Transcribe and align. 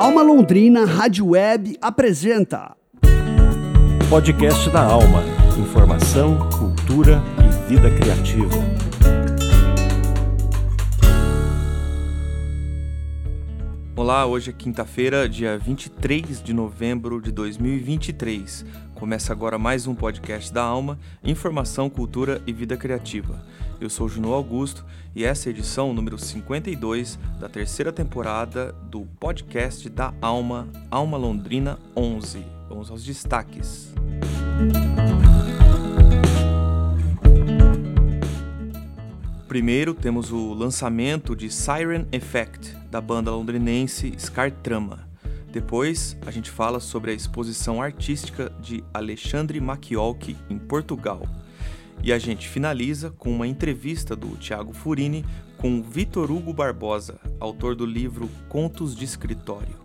Alma 0.00 0.22
Londrina 0.22 0.86
Rádio 0.86 1.26
Web 1.26 1.76
apresenta 1.78 2.74
Podcast 4.08 4.70
da 4.70 4.82
Alma. 4.82 5.22
Informação, 5.60 6.48
cultura 6.58 7.22
e 7.36 7.68
vida 7.68 7.90
criativa. 7.90 8.56
Olá, 13.94 14.24
hoje 14.24 14.48
é 14.48 14.52
quinta-feira, 14.54 15.28
dia 15.28 15.58
23 15.58 16.42
de 16.42 16.54
novembro 16.54 17.20
de 17.20 17.30
2023. 17.30 18.64
Começa 18.94 19.34
agora 19.34 19.58
mais 19.58 19.86
um 19.86 19.94
podcast 19.94 20.50
da 20.50 20.62
Alma, 20.62 20.98
Informação, 21.22 21.90
Cultura 21.90 22.40
e 22.46 22.54
Vida 22.54 22.74
Criativa. 22.74 23.44
Eu 23.80 23.88
sou 23.88 24.06
Juno 24.10 24.34
Augusto 24.34 24.84
e 25.16 25.24
essa 25.24 25.48
é 25.48 25.50
a 25.50 25.54
edição 25.54 25.94
número 25.94 26.18
52 26.18 27.18
da 27.40 27.48
terceira 27.48 27.90
temporada 27.90 28.72
do 28.90 29.06
podcast 29.18 29.88
da 29.88 30.12
Alma, 30.20 30.68
Alma 30.90 31.16
Londrina 31.16 31.78
11. 31.96 32.44
Vamos 32.68 32.90
aos 32.90 33.02
destaques. 33.02 33.94
Primeiro 39.48 39.94
temos 39.94 40.30
o 40.30 40.52
lançamento 40.52 41.34
de 41.34 41.48
Siren 41.48 42.06
Effect, 42.12 42.76
da 42.90 43.00
banda 43.00 43.30
londrinense 43.30 44.12
Scar 44.18 44.52
Trama. 44.52 45.08
Depois, 45.50 46.18
a 46.26 46.30
gente 46.30 46.50
fala 46.50 46.80
sobre 46.80 47.12
a 47.12 47.14
exposição 47.14 47.80
artística 47.80 48.52
de 48.60 48.84
Alexandre 48.92 49.58
Machiolki 49.58 50.36
em 50.50 50.58
Portugal. 50.58 51.22
E 52.02 52.12
a 52.12 52.18
gente 52.18 52.48
finaliza 52.48 53.10
com 53.10 53.30
uma 53.30 53.46
entrevista 53.46 54.16
do 54.16 54.36
Tiago 54.36 54.72
Furini 54.72 55.24
com 55.58 55.82
Vitor 55.82 56.30
Hugo 56.30 56.52
Barbosa, 56.52 57.20
autor 57.38 57.74
do 57.76 57.84
livro 57.84 58.28
Contos 58.48 58.96
de 58.96 59.04
Escritório. 59.04 59.78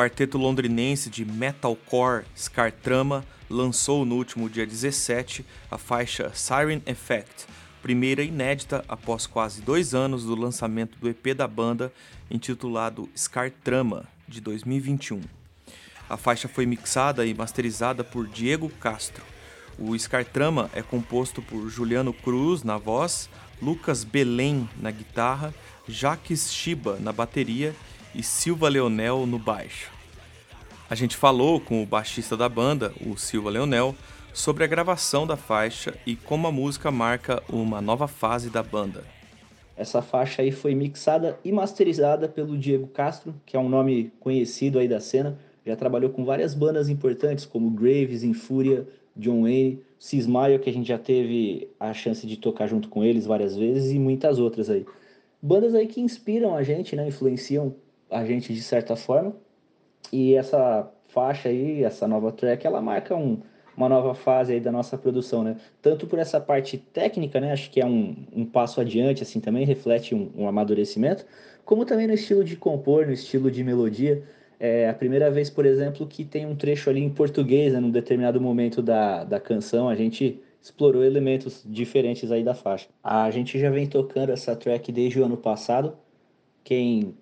Quarteto 0.00 0.38
londrinense 0.38 1.10
de 1.10 1.26
metalcore 1.26 2.24
Scartrama 2.34 3.22
lançou 3.50 4.06
no 4.06 4.14
último 4.14 4.48
dia 4.48 4.66
17 4.66 5.44
a 5.70 5.76
faixa 5.76 6.32
Siren 6.34 6.80
Effect, 6.86 7.46
primeira 7.82 8.22
inédita 8.22 8.82
após 8.88 9.26
quase 9.26 9.60
dois 9.60 9.92
anos 9.92 10.24
do 10.24 10.34
lançamento 10.34 10.96
do 10.98 11.06
EP 11.06 11.34
da 11.36 11.46
banda, 11.46 11.92
intitulado 12.30 13.10
Scartrama, 13.14 14.08
de 14.26 14.40
2021. 14.40 15.20
A 16.08 16.16
faixa 16.16 16.48
foi 16.48 16.64
mixada 16.64 17.26
e 17.26 17.34
masterizada 17.34 18.02
por 18.02 18.26
Diego 18.26 18.70
Castro. 18.80 19.22
O 19.78 19.94
Scartrama 19.98 20.70
é 20.72 20.80
composto 20.80 21.42
por 21.42 21.68
Juliano 21.68 22.14
Cruz 22.14 22.62
na 22.62 22.78
voz, 22.78 23.28
Lucas 23.60 24.02
Belém 24.02 24.66
na 24.80 24.90
guitarra, 24.90 25.54
Jaques 25.86 26.50
Shiba 26.50 26.96
na 26.98 27.12
bateria 27.12 27.76
e 28.14 28.22
Silva 28.22 28.68
Leonel 28.68 29.26
no 29.26 29.38
baixo. 29.38 29.90
A 30.88 30.94
gente 30.94 31.16
falou 31.16 31.60
com 31.60 31.82
o 31.82 31.86
baixista 31.86 32.36
da 32.36 32.48
banda, 32.48 32.92
o 33.06 33.16
Silva 33.16 33.50
Leonel, 33.50 33.94
sobre 34.32 34.64
a 34.64 34.66
gravação 34.66 35.26
da 35.26 35.36
faixa 35.36 35.94
e 36.06 36.16
como 36.16 36.46
a 36.46 36.52
música 36.52 36.90
marca 36.90 37.42
uma 37.48 37.80
nova 37.80 38.08
fase 38.08 38.50
da 38.50 38.62
banda. 38.62 39.04
Essa 39.76 40.02
faixa 40.02 40.42
aí 40.42 40.50
foi 40.50 40.74
mixada 40.74 41.38
e 41.44 41.52
masterizada 41.52 42.28
pelo 42.28 42.58
Diego 42.58 42.86
Castro, 42.88 43.34
que 43.46 43.56
é 43.56 43.60
um 43.60 43.68
nome 43.68 44.12
conhecido 44.20 44.78
aí 44.78 44.86
da 44.86 45.00
cena. 45.00 45.38
Já 45.64 45.76
trabalhou 45.76 46.10
com 46.10 46.24
várias 46.24 46.54
bandas 46.54 46.88
importantes 46.88 47.46
como 47.46 47.70
Graves, 47.70 48.22
Infúria, 48.22 48.86
John 49.16 49.42
Wayne, 49.42 49.80
Cismaio, 49.98 50.58
que 50.58 50.68
a 50.68 50.72
gente 50.72 50.88
já 50.88 50.98
teve 50.98 51.68
a 51.78 51.92
chance 51.92 52.26
de 52.26 52.36
tocar 52.36 52.66
junto 52.66 52.88
com 52.88 53.04
eles 53.04 53.26
várias 53.26 53.56
vezes 53.56 53.92
e 53.92 53.98
muitas 53.98 54.38
outras 54.38 54.68
aí. 54.68 54.84
Bandas 55.40 55.74
aí 55.74 55.86
que 55.86 56.00
inspiram 56.00 56.54
a 56.54 56.62
gente, 56.62 56.94
né, 56.94 57.08
influenciam 57.08 57.74
a 58.10 58.24
gente 58.24 58.52
de 58.52 58.62
certa 58.62 58.96
forma. 58.96 59.34
E 60.12 60.34
essa 60.34 60.90
faixa 61.08 61.48
aí, 61.48 61.84
essa 61.84 62.06
nova 62.08 62.32
track, 62.32 62.66
ela 62.66 62.80
marca 62.80 63.14
um, 63.14 63.40
uma 63.76 63.88
nova 63.88 64.14
fase 64.14 64.52
aí 64.52 64.60
da 64.60 64.72
nossa 64.72 64.98
produção, 64.98 65.42
né? 65.42 65.56
Tanto 65.80 66.06
por 66.06 66.18
essa 66.18 66.40
parte 66.40 66.78
técnica, 66.78 67.40
né? 67.40 67.52
Acho 67.52 67.70
que 67.70 67.80
é 67.80 67.86
um, 67.86 68.16
um 68.34 68.44
passo 68.44 68.80
adiante, 68.80 69.22
assim, 69.22 69.40
também 69.40 69.64
reflete 69.64 70.14
um, 70.14 70.30
um 70.36 70.48
amadurecimento, 70.48 71.24
como 71.64 71.84
também 71.84 72.06
no 72.06 72.14
estilo 72.14 72.42
de 72.42 72.56
compor, 72.56 73.06
no 73.06 73.12
estilo 73.12 73.50
de 73.50 73.62
melodia. 73.62 74.22
É 74.58 74.88
a 74.88 74.94
primeira 74.94 75.30
vez, 75.30 75.48
por 75.48 75.64
exemplo, 75.64 76.06
que 76.06 76.24
tem 76.24 76.44
um 76.44 76.54
trecho 76.54 76.90
ali 76.90 77.00
em 77.00 77.10
português, 77.10 77.72
né? 77.72 77.80
Num 77.80 77.90
determinado 77.90 78.40
momento 78.40 78.82
da, 78.82 79.24
da 79.24 79.40
canção, 79.40 79.88
a 79.88 79.94
gente 79.94 80.40
explorou 80.62 81.02
elementos 81.02 81.62
diferentes 81.64 82.30
aí 82.30 82.44
da 82.44 82.54
faixa. 82.54 82.88
A 83.02 83.30
gente 83.30 83.58
já 83.58 83.70
vem 83.70 83.86
tocando 83.86 84.30
essa 84.30 84.54
track 84.54 84.92
desde 84.92 85.20
o 85.20 85.24
ano 85.24 85.36
passado. 85.36 85.96
Quem 86.62 87.14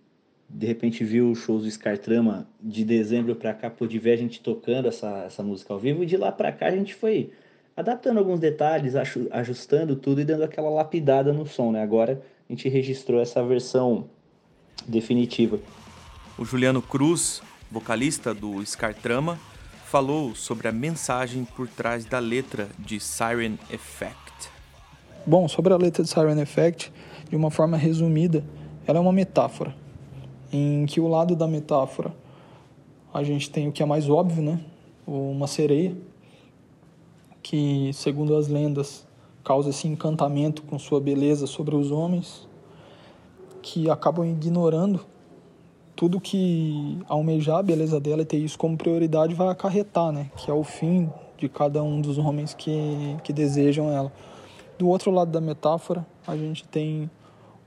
de 0.49 0.67
repente 0.67 1.05
viu 1.05 1.35
shows 1.35 1.65
do 1.65 1.71
Scartrama 1.71 2.49
de 2.61 2.85
dezembro 2.85 3.37
para 3.37 3.53
cá, 3.53 3.69
pôde 3.69 3.99
ver 3.99 4.13
a 4.13 4.17
gente 4.17 4.41
tocando 4.41 4.89
essa, 4.89 5.25
essa 5.27 5.43
música 5.43 5.75
ao 5.75 5.79
vivo, 5.79 6.03
e 6.03 6.07
de 6.07 6.17
lá 6.17 6.33
para 6.33 6.51
cá 6.51 6.67
a 6.67 6.71
gente 6.71 6.95
foi 6.95 7.31
adaptando 7.77 8.19
alguns 8.19 8.41
detalhes, 8.41 8.95
ajustando 9.31 9.95
tudo 9.95 10.21
e 10.21 10.25
dando 10.25 10.43
aquela 10.43 10.71
lapidada 10.71 11.33
no 11.33 11.47
som, 11.47 11.71
né? 11.71 11.83
Agora 11.83 12.23
a 12.49 12.53
gente 12.53 12.69
registrou 12.69 13.21
essa 13.21 13.45
versão 13.45 14.09
definitiva. 14.87 15.61
O 16.39 16.45
Juliano 16.45 16.81
Cruz, 16.81 17.43
vocalista 17.71 18.33
do 18.33 18.65
Scartrama, 18.65 19.39
falou 19.85 20.35
sobre 20.35 20.67
a 20.67 20.73
mensagem 20.73 21.45
por 21.45 21.69
trás 21.69 22.05
da 22.05 22.19
letra 22.19 22.69
de 22.79 22.99
Siren 22.99 23.59
Effect. 23.71 24.51
Bom, 25.27 25.47
sobre 25.47 25.73
a 25.73 25.77
letra 25.77 26.03
de 26.03 26.09
Siren 26.09 26.41
Effect, 26.41 26.93
de 27.29 27.37
uma 27.37 27.51
forma 27.51 27.77
resumida, 27.77 28.43
ela 28.87 28.99
é 28.99 29.01
uma 29.01 29.13
metáfora 29.13 29.75
em 30.53 30.87
que 30.87 31.01
o 31.01 31.09
lado 31.09 31.37
da 31.37 31.47
metáfora 31.47 32.13
a 33.13 33.23
gente 33.23 33.51
tem 33.51 33.69
o 33.69 33.73
que 33.73 33.83
é 33.83 33.87
mais 33.87 34.09
óbvio, 34.09 34.43
né? 34.43 34.61
Uma 35.07 35.47
sereia 35.47 35.97
que, 37.43 37.91
segundo 37.95 38.37
as 38.37 38.49
lendas, 38.49 39.07
causa 39.43 39.71
esse 39.71 39.89
encantamento 39.89 40.63
com 40.63 40.79
sua 40.79 41.01
beleza 41.01 41.47
sobre 41.47 41.75
os 41.75 41.91
homens, 41.91 42.47
que 43.63 43.89
acabam 43.91 44.27
ignorando 44.27 45.01
tudo 45.97 46.21
que 46.21 46.99
almejar 47.09 47.59
a 47.59 47.63
beleza 47.63 47.99
dela 47.99 48.23
e 48.23 48.25
ter 48.25 48.37
isso 48.37 48.59
como 48.59 48.77
prioridade 48.77 49.35
vai 49.35 49.49
acarretar, 49.49 50.13
né? 50.13 50.31
Que 50.37 50.51
é 50.51 50.55
o 50.55 50.63
fim 50.63 51.11
de 51.39 51.49
cada 51.49 51.83
um 51.83 52.01
dos 52.01 52.19
homens 52.19 52.55
que, 52.55 53.17
que 53.25 53.33
desejam 53.33 53.91
ela. 53.91 54.13
Do 54.79 54.89
outro 54.89 55.11
lado 55.11 55.31
da 55.31 55.41
metáfora, 55.41 56.07
a 56.27 56.37
gente 56.37 56.69
tem 56.69 57.11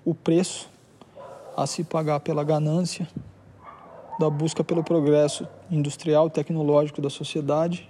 o 0.05 0.13
preço 0.13 0.69
a 1.55 1.67
se 1.67 1.83
pagar 1.83 2.19
pela 2.19 2.43
ganância, 2.43 3.07
da 4.19 4.29
busca 4.29 4.63
pelo 4.63 4.83
progresso 4.83 5.47
industrial 5.69 6.27
e 6.27 6.29
tecnológico 6.29 7.01
da 7.01 7.09
sociedade, 7.09 7.89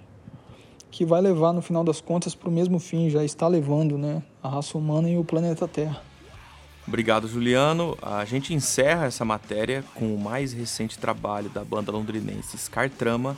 que 0.90 1.04
vai 1.04 1.20
levar, 1.20 1.52
no 1.52 1.62
final 1.62 1.82
das 1.82 2.00
contas, 2.00 2.34
para 2.34 2.48
o 2.48 2.52
mesmo 2.52 2.78
fim, 2.78 3.08
já 3.08 3.24
está 3.24 3.48
levando 3.48 3.96
né, 3.96 4.22
a 4.42 4.48
raça 4.48 4.76
humana 4.76 5.08
e 5.08 5.16
o 5.16 5.24
planeta 5.24 5.66
Terra. 5.66 6.02
Obrigado, 6.86 7.28
Juliano. 7.28 7.96
A 8.02 8.24
gente 8.24 8.52
encerra 8.52 9.06
essa 9.06 9.24
matéria 9.24 9.84
com 9.94 10.14
o 10.14 10.18
mais 10.18 10.52
recente 10.52 10.98
trabalho 10.98 11.48
da 11.48 11.64
banda 11.64 11.92
londrinense 11.92 12.58
Scar 12.58 12.90
Trama, 12.90 13.36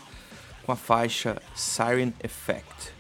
com 0.65 0.73
a 0.73 0.77
faixa 0.77 1.37
Siren 1.55 2.13
Effect. 2.23 2.94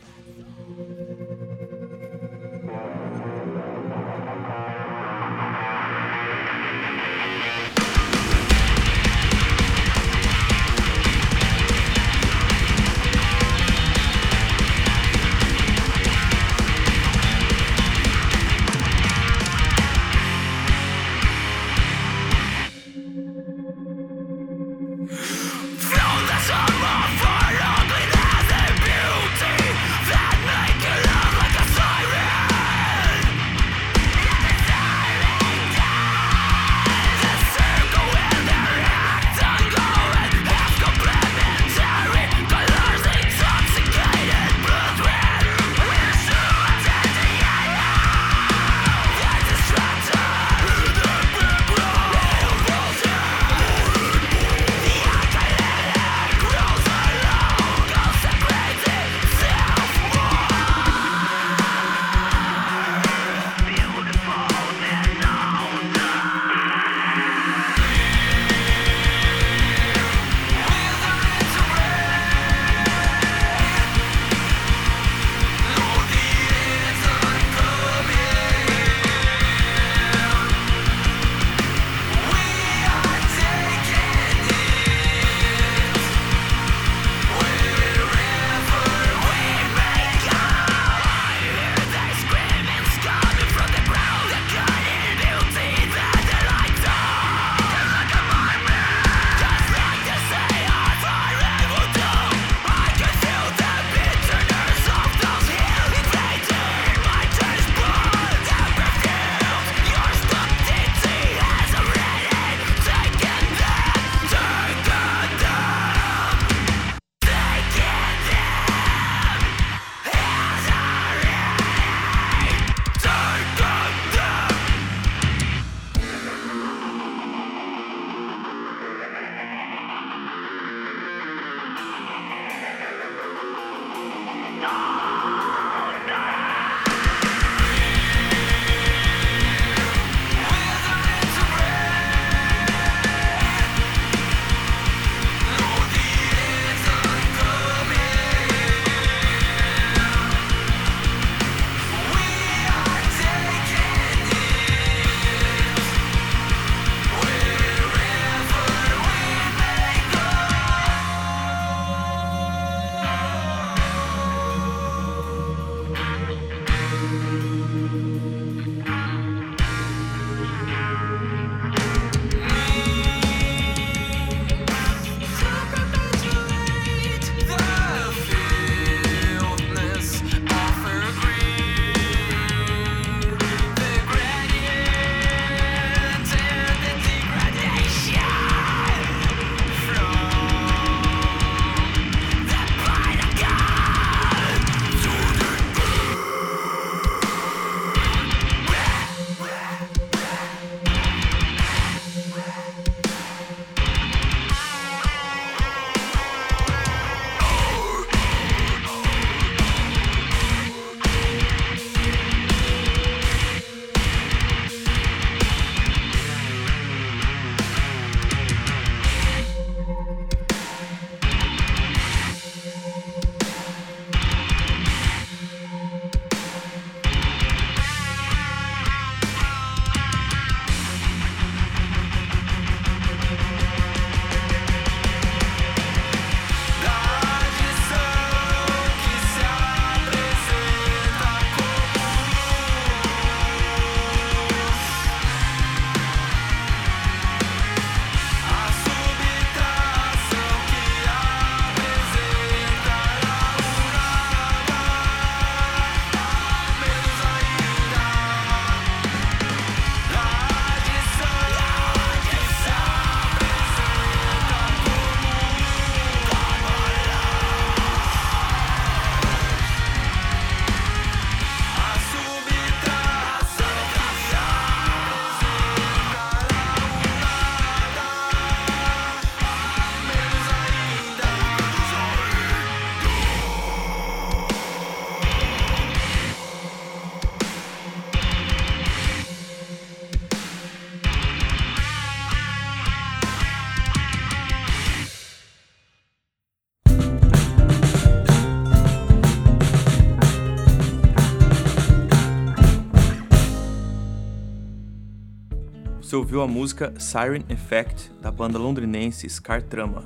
Você 306.14 306.18
ouviu 306.18 306.42
a 306.42 306.46
música 306.46 306.94
Siren 306.96 307.42
Effect, 307.48 308.08
da 308.22 308.30
banda 308.30 308.56
londrinense 308.56 309.28
Scar 309.28 309.60
Trama. 309.60 310.04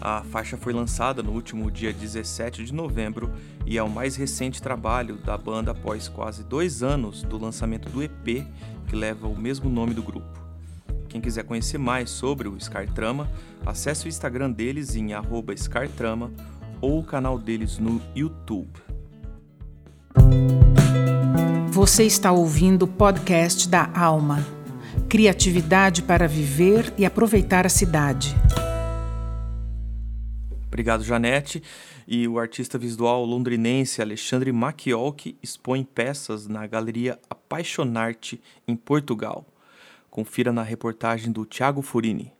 A 0.00 0.22
faixa 0.22 0.56
foi 0.56 0.72
lançada 0.72 1.22
no 1.22 1.30
último 1.30 1.70
dia 1.70 1.92
17 1.92 2.64
de 2.64 2.72
novembro 2.72 3.30
e 3.66 3.76
é 3.76 3.82
o 3.82 3.90
mais 3.90 4.16
recente 4.16 4.62
trabalho 4.62 5.18
da 5.18 5.36
banda 5.36 5.72
após 5.72 6.08
quase 6.08 6.42
dois 6.42 6.82
anos 6.82 7.22
do 7.22 7.36
lançamento 7.36 7.90
do 7.90 8.02
EP 8.02 8.46
que 8.88 8.96
leva 8.96 9.28
o 9.28 9.38
mesmo 9.38 9.68
nome 9.68 9.92
do 9.92 10.02
grupo. 10.02 10.40
Quem 11.06 11.20
quiser 11.20 11.44
conhecer 11.44 11.76
mais 11.76 12.08
sobre 12.08 12.48
o 12.48 12.58
Scar 12.58 12.88
Trama, 12.88 13.30
acesse 13.66 14.06
o 14.06 14.08
Instagram 14.08 14.52
deles 14.52 14.96
em 14.96 15.08
@scartrama 15.54 16.32
ou 16.80 17.00
o 17.00 17.04
canal 17.04 17.38
deles 17.38 17.76
no 17.76 18.00
YouTube. 18.16 18.72
Você 21.68 22.04
está 22.04 22.32
ouvindo 22.32 22.84
o 22.84 22.88
podcast 22.88 23.68
da 23.68 23.90
Alma. 23.94 24.61
Criatividade 25.12 26.00
para 26.00 26.26
viver 26.26 26.90
e 26.96 27.04
aproveitar 27.04 27.66
a 27.66 27.68
cidade. 27.68 28.34
Obrigado, 30.66 31.04
Janete. 31.04 31.62
E 32.08 32.26
o 32.26 32.38
artista 32.38 32.78
visual 32.78 33.22
londrinense 33.26 34.00
Alexandre 34.00 34.50
Machiolki 34.52 35.36
expõe 35.42 35.84
peças 35.84 36.48
na 36.48 36.66
Galeria 36.66 37.18
Apaixonarte, 37.28 38.40
em 38.66 38.74
Portugal. 38.74 39.44
Confira 40.10 40.50
na 40.50 40.62
reportagem 40.62 41.30
do 41.30 41.44
Tiago 41.44 41.82
Furini. 41.82 42.32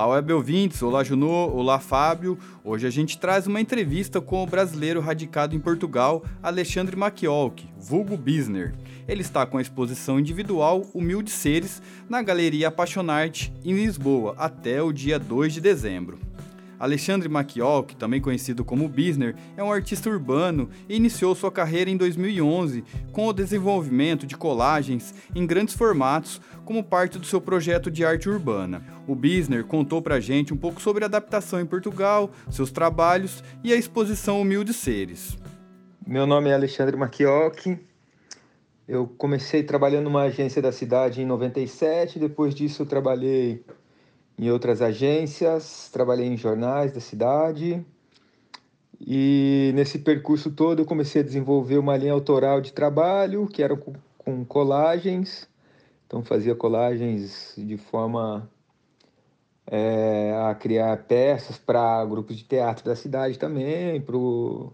Olá, 0.00 0.14
web 0.14 0.32
ouvintes, 0.32 0.82
olá 0.82 1.04
Junô, 1.04 1.50
olá 1.50 1.78
Fábio. 1.78 2.38
Hoje 2.64 2.86
a 2.86 2.90
gente 2.90 3.18
traz 3.18 3.46
uma 3.46 3.60
entrevista 3.60 4.18
com 4.18 4.42
o 4.42 4.46
brasileiro 4.46 4.98
radicado 4.98 5.54
em 5.54 5.60
Portugal, 5.60 6.24
Alexandre 6.42 6.96
Machiolk, 6.96 7.68
vulgo 7.76 8.16
Bisner. 8.16 8.74
Ele 9.06 9.20
está 9.20 9.44
com 9.44 9.58
a 9.58 9.60
exposição 9.60 10.18
individual 10.18 10.86
Humildes 10.94 11.34
Seres 11.34 11.82
na 12.08 12.22
Galeria 12.22 12.68
Apaixonarte, 12.68 13.52
em 13.62 13.74
Lisboa, 13.74 14.34
até 14.38 14.82
o 14.82 14.90
dia 14.90 15.18
2 15.18 15.52
de 15.52 15.60
dezembro. 15.60 16.18
Alexandre 16.80 17.28
Machiolk, 17.28 17.94
também 17.94 18.22
conhecido 18.22 18.64
como 18.64 18.88
Bisner, 18.88 19.36
é 19.54 19.62
um 19.62 19.70
artista 19.70 20.08
urbano 20.08 20.70
e 20.88 20.96
iniciou 20.96 21.34
sua 21.34 21.52
carreira 21.52 21.90
em 21.90 21.96
2011 21.96 22.82
com 23.12 23.26
o 23.26 23.32
desenvolvimento 23.34 24.26
de 24.26 24.34
colagens 24.34 25.14
em 25.34 25.46
grandes 25.46 25.74
formatos 25.74 26.40
como 26.64 26.82
parte 26.82 27.18
do 27.18 27.26
seu 27.26 27.38
projeto 27.38 27.90
de 27.90 28.02
arte 28.02 28.30
urbana. 28.30 28.82
O 29.06 29.14
Bisner 29.14 29.64
contou 29.64 30.00
pra 30.00 30.20
gente 30.20 30.54
um 30.54 30.56
pouco 30.56 30.80
sobre 30.80 31.04
a 31.04 31.06
adaptação 31.06 31.60
em 31.60 31.66
Portugal, 31.66 32.30
seus 32.50 32.70
trabalhos 32.70 33.44
e 33.62 33.74
a 33.74 33.76
exposição 33.76 34.40
Humildes 34.40 34.76
Seres. 34.76 35.36
Meu 36.06 36.26
nome 36.26 36.48
é 36.48 36.54
Alexandre 36.54 36.96
Machiolk. 36.96 37.78
Eu 38.88 39.06
comecei 39.06 39.62
trabalhando 39.62 40.04
numa 40.04 40.22
agência 40.22 40.62
da 40.62 40.72
cidade 40.72 41.20
em 41.20 41.26
97, 41.26 42.18
depois 42.18 42.54
disso 42.54 42.82
eu 42.82 42.86
trabalhei 42.86 43.62
em 44.40 44.50
outras 44.50 44.80
agências, 44.80 45.90
trabalhei 45.92 46.26
em 46.26 46.36
jornais 46.36 46.92
da 46.92 47.00
cidade. 47.00 47.84
E 48.98 49.70
nesse 49.74 49.98
percurso 49.98 50.50
todo 50.50 50.80
eu 50.80 50.86
comecei 50.86 51.20
a 51.20 51.24
desenvolver 51.24 51.76
uma 51.76 51.94
linha 51.94 52.14
autoral 52.14 52.58
de 52.58 52.72
trabalho, 52.72 53.46
que 53.46 53.62
era 53.62 53.76
com, 53.76 53.92
com 54.16 54.42
colagens. 54.42 55.46
Então 56.06 56.24
fazia 56.24 56.54
colagens 56.54 57.52
de 57.54 57.76
forma 57.76 58.50
é, 59.66 60.34
a 60.48 60.54
criar 60.54 61.04
peças 61.04 61.58
para 61.58 62.02
grupos 62.06 62.36
de 62.36 62.44
teatro 62.44 62.82
da 62.82 62.96
cidade 62.96 63.38
também, 63.38 64.00
para 64.00 64.16
o 64.16 64.72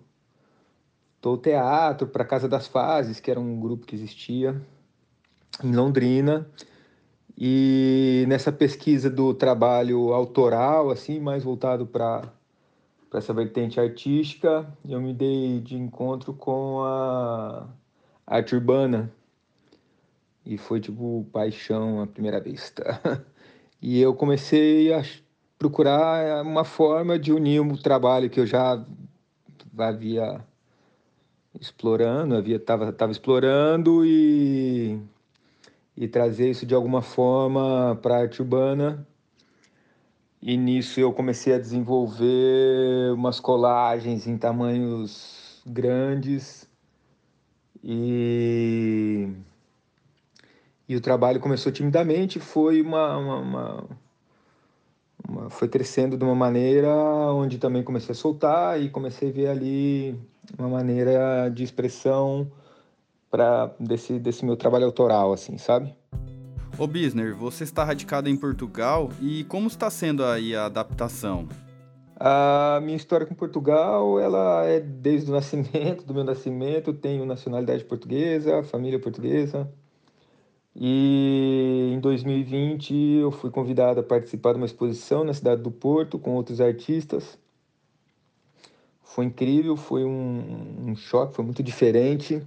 Teatro, 1.42 2.06
para 2.06 2.22
a 2.22 2.26
Casa 2.26 2.48
das 2.48 2.68
Fases, 2.68 3.18
que 3.18 3.32
era 3.32 3.40
um 3.40 3.58
grupo 3.58 3.84
que 3.84 3.96
existia 3.96 4.62
em 5.64 5.74
Londrina. 5.74 6.48
E 7.38 8.24
nessa 8.28 8.50
pesquisa 8.50 9.10
do 9.10 9.34
trabalho 9.34 10.12
autoral, 10.12 10.90
assim, 10.90 11.20
mais 11.20 11.44
voltado 11.44 11.86
para 11.86 12.32
essa 13.12 13.34
vertente 13.34 13.78
artística, 13.78 14.66
eu 14.88 15.00
me 15.00 15.12
dei 15.12 15.60
de 15.60 15.76
encontro 15.76 16.32
com 16.32 16.82
a 16.82 17.68
arte 18.26 18.54
urbana. 18.54 19.12
E 20.46 20.56
foi 20.56 20.80
tipo 20.80 21.26
paixão 21.32 22.00
à 22.00 22.06
primeira 22.06 22.40
vista. 22.40 23.00
E 23.82 24.00
eu 24.00 24.14
comecei 24.14 24.92
a 24.92 25.02
procurar 25.58 26.42
uma 26.42 26.64
forma 26.64 27.18
de 27.18 27.30
unir 27.30 27.60
o 27.60 27.76
trabalho 27.76 28.30
que 28.30 28.40
eu 28.40 28.46
já 28.46 28.82
havia 29.78 30.44
explorando, 31.60 32.34
havia 32.34 32.58
tava, 32.58 32.90
tava 32.92 33.12
explorando 33.12 34.04
e 34.04 34.98
e 35.96 36.06
trazer 36.06 36.50
isso 36.50 36.66
de 36.66 36.74
alguma 36.74 37.00
forma 37.00 37.98
para 38.02 38.16
a 38.16 38.20
arte 38.20 38.42
urbana. 38.42 39.06
E 40.42 40.56
nisso 40.56 41.00
eu 41.00 41.12
comecei 41.12 41.54
a 41.54 41.58
desenvolver 41.58 43.12
umas 43.14 43.40
colagens 43.40 44.26
em 44.26 44.36
tamanhos 44.36 45.62
grandes 45.66 46.68
e, 47.88 49.28
e 50.88 50.96
o 50.96 51.00
trabalho 51.00 51.40
começou 51.40 51.72
timidamente, 51.72 52.38
foi 52.40 52.82
uma, 52.82 53.16
uma, 53.16 53.36
uma, 53.38 53.84
uma, 55.28 55.50
foi 55.50 55.68
crescendo 55.68 56.16
de 56.16 56.24
uma 56.24 56.34
maneira 56.34 56.92
onde 57.32 57.58
também 57.58 57.82
comecei 57.82 58.12
a 58.12 58.14
soltar 58.14 58.80
e 58.80 58.90
comecei 58.90 59.30
a 59.30 59.32
ver 59.32 59.46
ali 59.48 60.20
uma 60.58 60.68
maneira 60.68 61.48
de 61.48 61.62
expressão 61.62 62.50
para 63.36 63.70
desse, 63.78 64.18
desse 64.18 64.46
meu 64.46 64.56
trabalho 64.56 64.86
autoral, 64.86 65.30
assim, 65.30 65.58
sabe? 65.58 65.94
Ô 66.78 66.86
Bisner, 66.86 67.36
você 67.36 67.64
está 67.64 67.84
radicado 67.84 68.30
em 68.30 68.36
Portugal 68.36 69.10
e 69.20 69.44
como 69.44 69.66
está 69.68 69.90
sendo 69.90 70.24
aí 70.24 70.56
a 70.56 70.64
adaptação? 70.64 71.46
A 72.18 72.80
minha 72.82 72.96
história 72.96 73.26
com 73.26 73.34
Portugal, 73.34 74.18
ela 74.18 74.64
é 74.64 74.80
desde 74.80 75.30
o 75.30 75.34
nascimento, 75.34 76.02
do 76.06 76.14
meu 76.14 76.24
nascimento, 76.24 76.94
tenho 76.94 77.26
nacionalidade 77.26 77.84
portuguesa, 77.84 78.62
família 78.62 78.98
portuguesa. 78.98 79.70
E 80.74 81.90
em 81.92 82.00
2020 82.00 82.94
eu 83.20 83.30
fui 83.30 83.50
convidado 83.50 84.00
a 84.00 84.02
participar 84.02 84.52
de 84.52 84.58
uma 84.58 84.66
exposição 84.66 85.24
na 85.24 85.34
cidade 85.34 85.60
do 85.60 85.70
Porto 85.70 86.18
com 86.18 86.32
outros 86.32 86.58
artistas. 86.58 87.38
Foi 89.02 89.26
incrível, 89.26 89.76
foi 89.76 90.04
um, 90.04 90.88
um 90.88 90.96
choque, 90.96 91.34
foi 91.34 91.44
muito 91.44 91.62
diferente. 91.62 92.42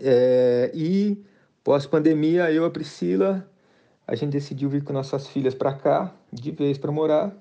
É, 0.00 0.70
e 0.74 1.22
pós-pandemia, 1.62 2.50
eu 2.50 2.64
e 2.64 2.66
a 2.66 2.70
Priscila, 2.70 3.48
a 4.06 4.14
gente 4.14 4.32
decidiu 4.32 4.68
vir 4.68 4.84
com 4.84 4.92
nossas 4.92 5.26
filhas 5.26 5.54
para 5.54 5.72
cá, 5.72 6.14
de 6.32 6.50
vez 6.50 6.78
para 6.78 6.92
morar. 6.92 7.36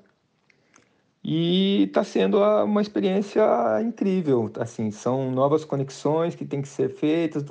E 1.24 1.84
está 1.84 2.04
sendo 2.04 2.40
uma 2.64 2.82
experiência 2.82 3.42
incrível. 3.82 4.52
Assim, 4.60 4.92
são 4.92 5.32
novas 5.32 5.66
conexões 5.66 6.36
que 6.36 6.46
têm 6.46 6.62
que 6.62 6.68
ser 6.68 6.90
feitas. 6.90 7.44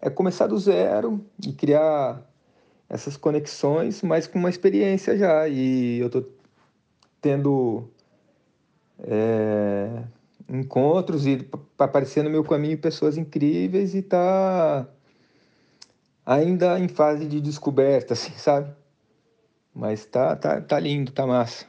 É 0.00 0.10
começar 0.10 0.48
do 0.48 0.58
zero 0.58 1.24
e 1.46 1.52
criar 1.52 2.22
essas 2.88 3.16
conexões, 3.16 4.02
mas 4.02 4.26
com 4.26 4.38
uma 4.38 4.50
experiência 4.50 5.16
já. 5.16 5.48
E 5.48 5.98
eu 6.00 6.06
estou 6.06 6.28
tendo 7.20 7.88
é, 8.98 10.02
encontros 10.48 11.26
e 11.26 11.48
aparecer 11.78 12.22
no 12.22 12.30
meu 12.30 12.44
caminho 12.44 12.78
pessoas 12.78 13.16
incríveis 13.16 13.94
e 13.94 14.02
tá 14.02 14.86
ainda 16.24 16.78
em 16.78 16.88
fase 16.88 17.26
de 17.26 17.40
descoberta, 17.40 18.14
assim, 18.14 18.32
sabe? 18.36 18.74
Mas 19.74 20.06
tá, 20.06 20.36
tá, 20.36 20.60
tá 20.60 20.78
lindo, 20.78 21.12
tá 21.12 21.26
massa. 21.26 21.66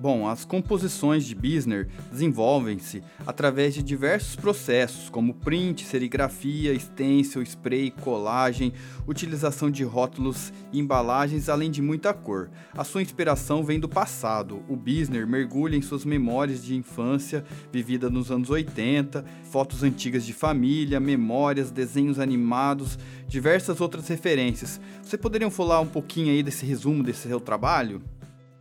Bom, 0.00 0.28
as 0.28 0.44
composições 0.44 1.24
de 1.24 1.34
Bisner 1.34 1.88
desenvolvem-se 2.12 3.02
através 3.26 3.74
de 3.74 3.82
diversos 3.82 4.36
processos, 4.36 5.10
como 5.10 5.34
print, 5.34 5.84
serigrafia, 5.84 6.78
stencil, 6.78 7.42
spray, 7.42 7.90
colagem, 7.90 8.72
utilização 9.08 9.68
de 9.68 9.82
rótulos 9.82 10.52
e 10.72 10.78
embalagens, 10.78 11.48
além 11.48 11.68
de 11.68 11.82
muita 11.82 12.14
cor. 12.14 12.48
A 12.76 12.84
sua 12.84 13.02
inspiração 13.02 13.64
vem 13.64 13.80
do 13.80 13.88
passado. 13.88 14.62
O 14.68 14.76
Bisner 14.76 15.26
mergulha 15.26 15.76
em 15.76 15.82
suas 15.82 16.04
memórias 16.04 16.64
de 16.64 16.76
infância 16.76 17.44
vivida 17.72 18.08
nos 18.08 18.30
anos 18.30 18.50
80, 18.50 19.24
fotos 19.50 19.82
antigas 19.82 20.24
de 20.24 20.32
família, 20.32 21.00
memórias, 21.00 21.72
desenhos 21.72 22.20
animados, 22.20 22.96
diversas 23.26 23.80
outras 23.80 24.06
referências. 24.06 24.80
Você 25.02 25.18
poderia 25.18 25.50
falar 25.50 25.80
um 25.80 25.88
pouquinho 25.88 26.30
aí 26.30 26.40
desse 26.40 26.64
resumo 26.64 27.02
desse 27.02 27.26
seu 27.26 27.40
trabalho? 27.40 28.00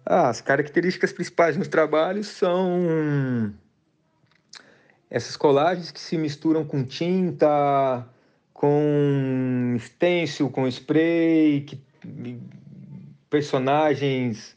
As 0.10 0.40
características 0.40 1.12
principais 1.12 1.58
nos 1.58 1.68
trabalhos 1.68 2.28
são 2.28 3.54
essas 5.10 5.36
colagens 5.36 5.92
que 5.92 6.00
se 6.00 6.18
misturam 6.18 6.64
com 6.64 6.82
tinta, 6.82 8.08
com 8.54 9.76
stencil, 9.78 10.50
com 10.50 10.66
spray, 10.66 11.66
que, 11.68 11.84
personagens 13.30 14.56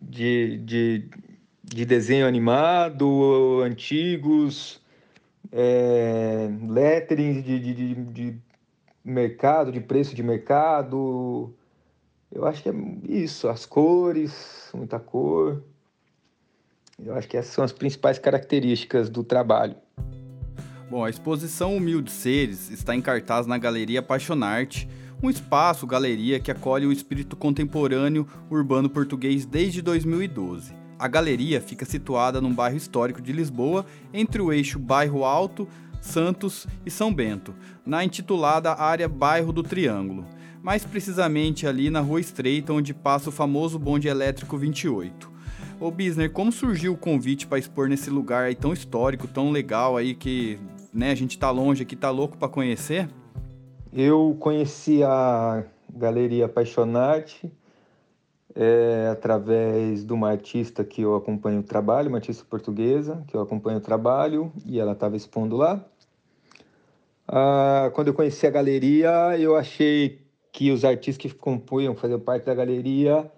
de, 0.00 0.56
de, 0.64 1.08
de 1.62 1.84
desenho 1.84 2.26
animado, 2.26 3.60
antigos, 3.62 4.80
é, 5.52 6.48
letterings 6.66 7.44
de, 7.44 7.60
de, 7.60 7.94
de 7.94 8.38
mercado, 9.04 9.70
de 9.70 9.80
preço 9.80 10.14
de 10.14 10.22
mercado. 10.22 11.54
Eu 12.34 12.46
acho 12.46 12.62
que 12.62 12.70
é 12.70 12.74
isso, 13.08 13.46
as 13.48 13.66
cores, 13.66 14.70
muita 14.72 14.98
cor. 14.98 15.62
Eu 16.98 17.14
acho 17.14 17.28
que 17.28 17.36
essas 17.36 17.52
são 17.52 17.62
as 17.62 17.72
principais 17.72 18.18
características 18.18 19.10
do 19.10 19.22
trabalho. 19.22 19.76
Bom, 20.90 21.04
a 21.04 21.10
exposição 21.10 21.76
Humilde 21.76 22.10
Seres 22.10 22.70
está 22.70 22.94
em 22.94 23.02
cartaz 23.02 23.46
na 23.46 23.58
Galeria 23.58 24.00
Apaixonarte, 24.00 24.88
um 25.22 25.30
espaço, 25.30 25.86
galeria 25.86 26.40
que 26.40 26.50
acolhe 26.50 26.86
o 26.86 26.92
espírito 26.92 27.36
contemporâneo 27.36 28.26
urbano 28.50 28.90
português 28.90 29.46
desde 29.46 29.80
2012. 29.80 30.74
A 30.98 31.06
galeria 31.06 31.60
fica 31.60 31.84
situada 31.84 32.40
num 32.40 32.52
bairro 32.52 32.76
histórico 32.76 33.22
de 33.22 33.32
Lisboa, 33.32 33.86
entre 34.12 34.42
o 34.42 34.52
eixo 34.52 34.78
Bairro 34.78 35.24
Alto, 35.24 35.68
Santos 36.00 36.66
e 36.84 36.90
São 36.90 37.14
Bento, 37.14 37.54
na 37.86 38.04
intitulada 38.04 38.72
área 38.72 39.08
Bairro 39.08 39.52
do 39.52 39.62
Triângulo, 39.62 40.26
mais 40.62 40.84
precisamente 40.84 41.66
ali 41.66 41.90
na 41.90 42.00
Rua 42.00 42.20
Estreita, 42.20 42.72
onde 42.72 42.94
passa 42.94 43.28
o 43.28 43.32
famoso 43.32 43.78
bonde 43.78 44.06
elétrico 44.06 44.56
28. 44.56 45.30
Ô 45.80 45.90
Bisner, 45.90 46.30
como 46.30 46.52
surgiu 46.52 46.92
o 46.92 46.96
convite 46.96 47.46
para 47.48 47.58
expor 47.58 47.88
nesse 47.88 48.08
lugar 48.08 48.44
aí 48.44 48.54
tão 48.54 48.72
histórico, 48.72 49.26
tão 49.26 49.50
legal 49.50 49.96
aí 49.96 50.14
que, 50.14 50.60
né, 50.94 51.10
a 51.10 51.14
gente 51.16 51.36
tá 51.36 51.50
longe 51.50 51.82
aqui, 51.82 51.96
tá 51.96 52.10
louco 52.10 52.38
para 52.38 52.48
conhecer? 52.48 53.08
Eu 53.92 54.36
conheci 54.38 55.02
a 55.02 55.64
Galeria 55.92 56.46
Apaixonante 56.46 57.52
é, 58.54 59.08
através 59.10 60.04
de 60.04 60.12
uma 60.12 60.30
artista 60.30 60.84
que 60.84 61.02
eu 61.02 61.16
acompanho 61.16 61.58
o 61.58 61.64
trabalho, 61.64 62.08
uma 62.08 62.18
artista 62.18 62.44
portuguesa 62.48 63.24
que 63.26 63.36
eu 63.36 63.40
acompanho 63.40 63.78
o 63.78 63.82
trabalho 63.82 64.52
e 64.64 64.78
ela 64.78 64.92
estava 64.92 65.16
expondo 65.16 65.56
lá. 65.56 65.84
Ah, 67.26 67.90
quando 67.94 68.08
eu 68.08 68.14
conheci 68.14 68.46
a 68.46 68.50
galeria, 68.50 69.36
eu 69.38 69.56
achei 69.56 70.21
que 70.52 70.70
os 70.70 70.84
artistas 70.84 71.16
que 71.16 71.34
compunham, 71.34 71.96
faziam 71.96 72.20
parte 72.20 72.44
da 72.44 72.54
galeria, 72.54 73.30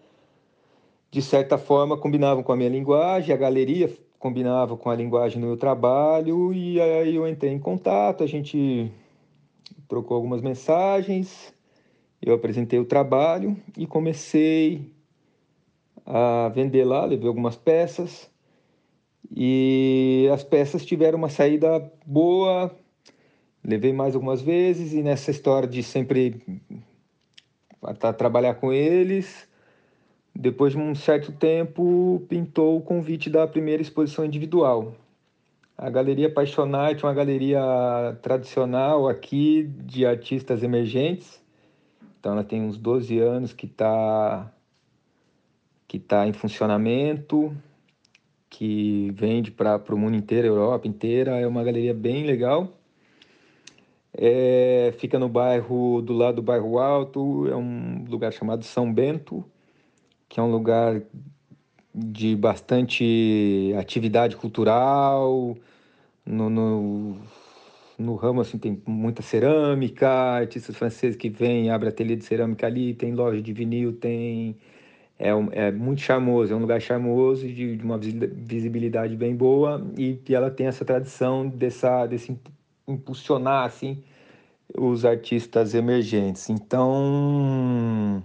de 1.11 1.23
certa 1.23 1.57
forma 1.57 1.97
combinavam 1.97 2.43
com 2.43 2.53
a 2.53 2.57
minha 2.57 2.69
linguagem, 2.69 3.33
a 3.33 3.39
galeria 3.39 3.91
combinava 4.19 4.77
com 4.77 4.91
a 4.91 4.95
linguagem 4.97 5.41
do 5.41 5.47
meu 5.47 5.57
trabalho, 5.57 6.53
e 6.53 6.81
aí 6.81 7.15
eu 7.15 7.29
entrei 7.29 7.53
em 7.53 7.59
contato, 7.59 8.25
a 8.25 8.27
gente 8.27 8.91
trocou 9.87 10.17
algumas 10.17 10.43
mensagens, 10.43 11.55
eu 12.21 12.35
apresentei 12.35 12.79
o 12.79 12.85
trabalho 12.85 13.57
e 13.79 13.87
comecei 13.87 14.91
a 16.05 16.51
vender 16.55 16.85
lá, 16.85 17.05
levei 17.05 17.29
algumas 17.29 17.57
peças 17.57 18.29
e 19.31 20.29
as 20.33 20.43
peças 20.43 20.85
tiveram 20.85 21.19
uma 21.19 21.29
saída 21.29 21.93
boa. 22.05 22.75
Levei 23.67 23.95
mais 23.95 24.15
algumas 24.15 24.43
vezes 24.43 24.93
e 24.93 25.03
nessa 25.03 25.31
história 25.31 25.67
de 25.67 25.83
sempre 25.83 26.43
trabalhar 28.17 28.55
com 28.55 28.73
eles, 28.73 29.49
depois 30.35 30.73
de 30.73 30.79
um 30.79 30.95
certo 30.95 31.33
tempo 31.33 32.25
pintou 32.29 32.77
o 32.77 32.81
convite 32.81 33.31
da 33.31 33.47
primeira 33.47 33.83
exposição 33.83 34.25
individual. 34.25 34.95
A 35.77 35.91
Galeria 35.91 36.29
Apaixonante 36.29 37.05
é 37.05 37.09
uma 37.09 37.15
galeria 37.15 37.61
tradicional 38.23 39.09
aqui 39.09 39.65
de 39.85 40.07
artistas 40.07 40.63
emergentes. 40.63 41.43
Então 42.19 42.33
ela 42.33 42.45
tem 42.45 42.63
uns 42.63 42.79
12 42.79 43.19
anos 43.19 43.53
que 43.53 43.67
está 43.67 44.51
que 45.87 45.99
está 45.99 46.27
em 46.27 46.33
funcionamento, 46.33 47.55
que 48.49 49.11
vende 49.15 49.51
para 49.51 49.81
o 49.91 49.99
mundo 49.99 50.17
inteiro, 50.17 50.47
a 50.47 50.51
Europa 50.51 50.89
inteira. 50.89 51.39
É 51.39 51.47
uma 51.47 51.63
galeria 51.63 51.93
bem 51.93 52.25
legal. 52.25 52.73
É, 54.17 54.95
fica 54.99 55.19
no 55.19 55.29
bairro, 55.29 56.01
do 56.01 56.13
lado 56.13 56.37
do 56.37 56.43
bairro 56.43 56.79
Alto, 56.79 57.49
é 57.49 57.57
um 57.57 58.05
lugar 58.09 58.33
chamado 58.33 58.65
São 58.65 58.93
Bento, 58.93 59.45
que 60.29 60.39
é 60.39 60.43
um 60.43 60.51
lugar 60.51 61.03
de 61.95 62.37
bastante 62.37 63.73
atividade 63.79 64.37
cultural, 64.37 65.57
no, 66.27 66.51
no, 66.51 67.17
no 67.99 68.15
ramo 68.17 68.41
assim 68.41 68.59
tem 68.59 68.83
muita 68.87 69.23
cerâmica, 69.23 70.09
artistas 70.09 70.77
franceses 70.77 71.17
que 71.17 71.29
vêm, 71.29 71.71
abre 71.71 71.89
ateliê 71.89 72.17
de 72.17 72.25
cerâmica 72.25 72.67
ali, 72.67 72.95
tem 72.95 73.15
loja 73.15 73.41
de 73.43 73.53
vinil, 73.53 73.93
tem 73.95 74.57
é, 75.19 75.31
é 75.53 75.73
muito 75.73 76.01
charmoso, 76.01 76.53
é 76.53 76.57
um 76.57 76.61
lugar 76.61 76.81
charmoso, 76.81 77.47
de, 77.47 77.77
de 77.77 77.85
uma 77.85 77.99
visibilidade 77.99 79.17
bem 79.17 79.35
boa 79.37 79.85
e, 79.97 80.21
e 80.29 80.35
ela 80.35 80.51
tem 80.51 80.67
essa 80.67 80.85
tradição 80.85 81.49
dessa, 81.49 82.07
desse 82.07 82.37
impulsionar 82.87 83.65
assim 83.65 84.03
os 84.77 85.05
artistas 85.05 85.75
emergentes. 85.75 86.49
Então, 86.51 88.23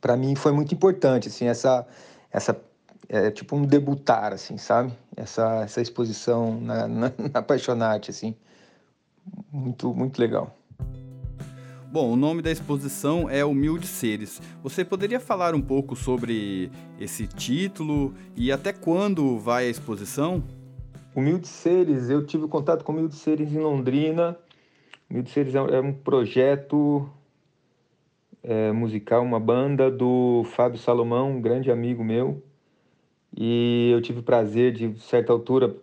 para 0.00 0.16
mim 0.16 0.34
foi 0.34 0.52
muito 0.52 0.74
importante 0.74 1.28
assim 1.28 1.46
essa 1.46 1.86
essa 2.30 2.60
é 3.08 3.30
tipo 3.30 3.56
um 3.56 3.64
debutar 3.64 4.32
assim, 4.32 4.56
sabe? 4.56 4.92
Essa 5.16 5.62
essa 5.62 5.80
exposição 5.80 6.60
na, 6.60 6.86
na, 6.88 7.12
na 7.32 7.40
Apaixonate 7.40 8.10
assim. 8.10 8.34
Muito 9.52 9.92
muito 9.94 10.18
legal. 10.18 10.56
Bom, 11.92 12.12
o 12.12 12.16
nome 12.16 12.40
da 12.40 12.52
exposição 12.52 13.28
é 13.28 13.44
Humilde 13.44 13.88
Seres. 13.88 14.40
Você 14.62 14.84
poderia 14.84 15.18
falar 15.18 15.56
um 15.56 15.60
pouco 15.60 15.96
sobre 15.96 16.70
esse 17.00 17.26
título 17.26 18.14
e 18.36 18.52
até 18.52 18.72
quando 18.72 19.40
vai 19.40 19.66
a 19.66 19.68
exposição? 19.68 20.40
Humilde 21.14 21.48
Seres, 21.48 22.08
eu 22.08 22.24
tive 22.24 22.46
contato 22.48 22.84
com 22.84 22.92
Humilde 22.92 23.14
Seres 23.14 23.52
em 23.52 23.58
Londrina. 23.58 24.36
Humilde 25.08 25.30
Seres 25.30 25.54
é 25.54 25.80
um 25.80 25.92
projeto 25.92 27.08
é, 28.42 28.72
musical, 28.72 29.22
uma 29.22 29.40
banda 29.40 29.90
do 29.90 30.44
Fábio 30.54 30.78
Salomão, 30.78 31.32
um 31.32 31.40
grande 31.40 31.70
amigo 31.70 32.04
meu. 32.04 32.42
E 33.36 33.90
eu 33.92 34.00
tive 34.00 34.20
o 34.20 34.22
prazer 34.22 34.72
de, 34.72 34.98
certa 35.00 35.32
altura, 35.32 35.76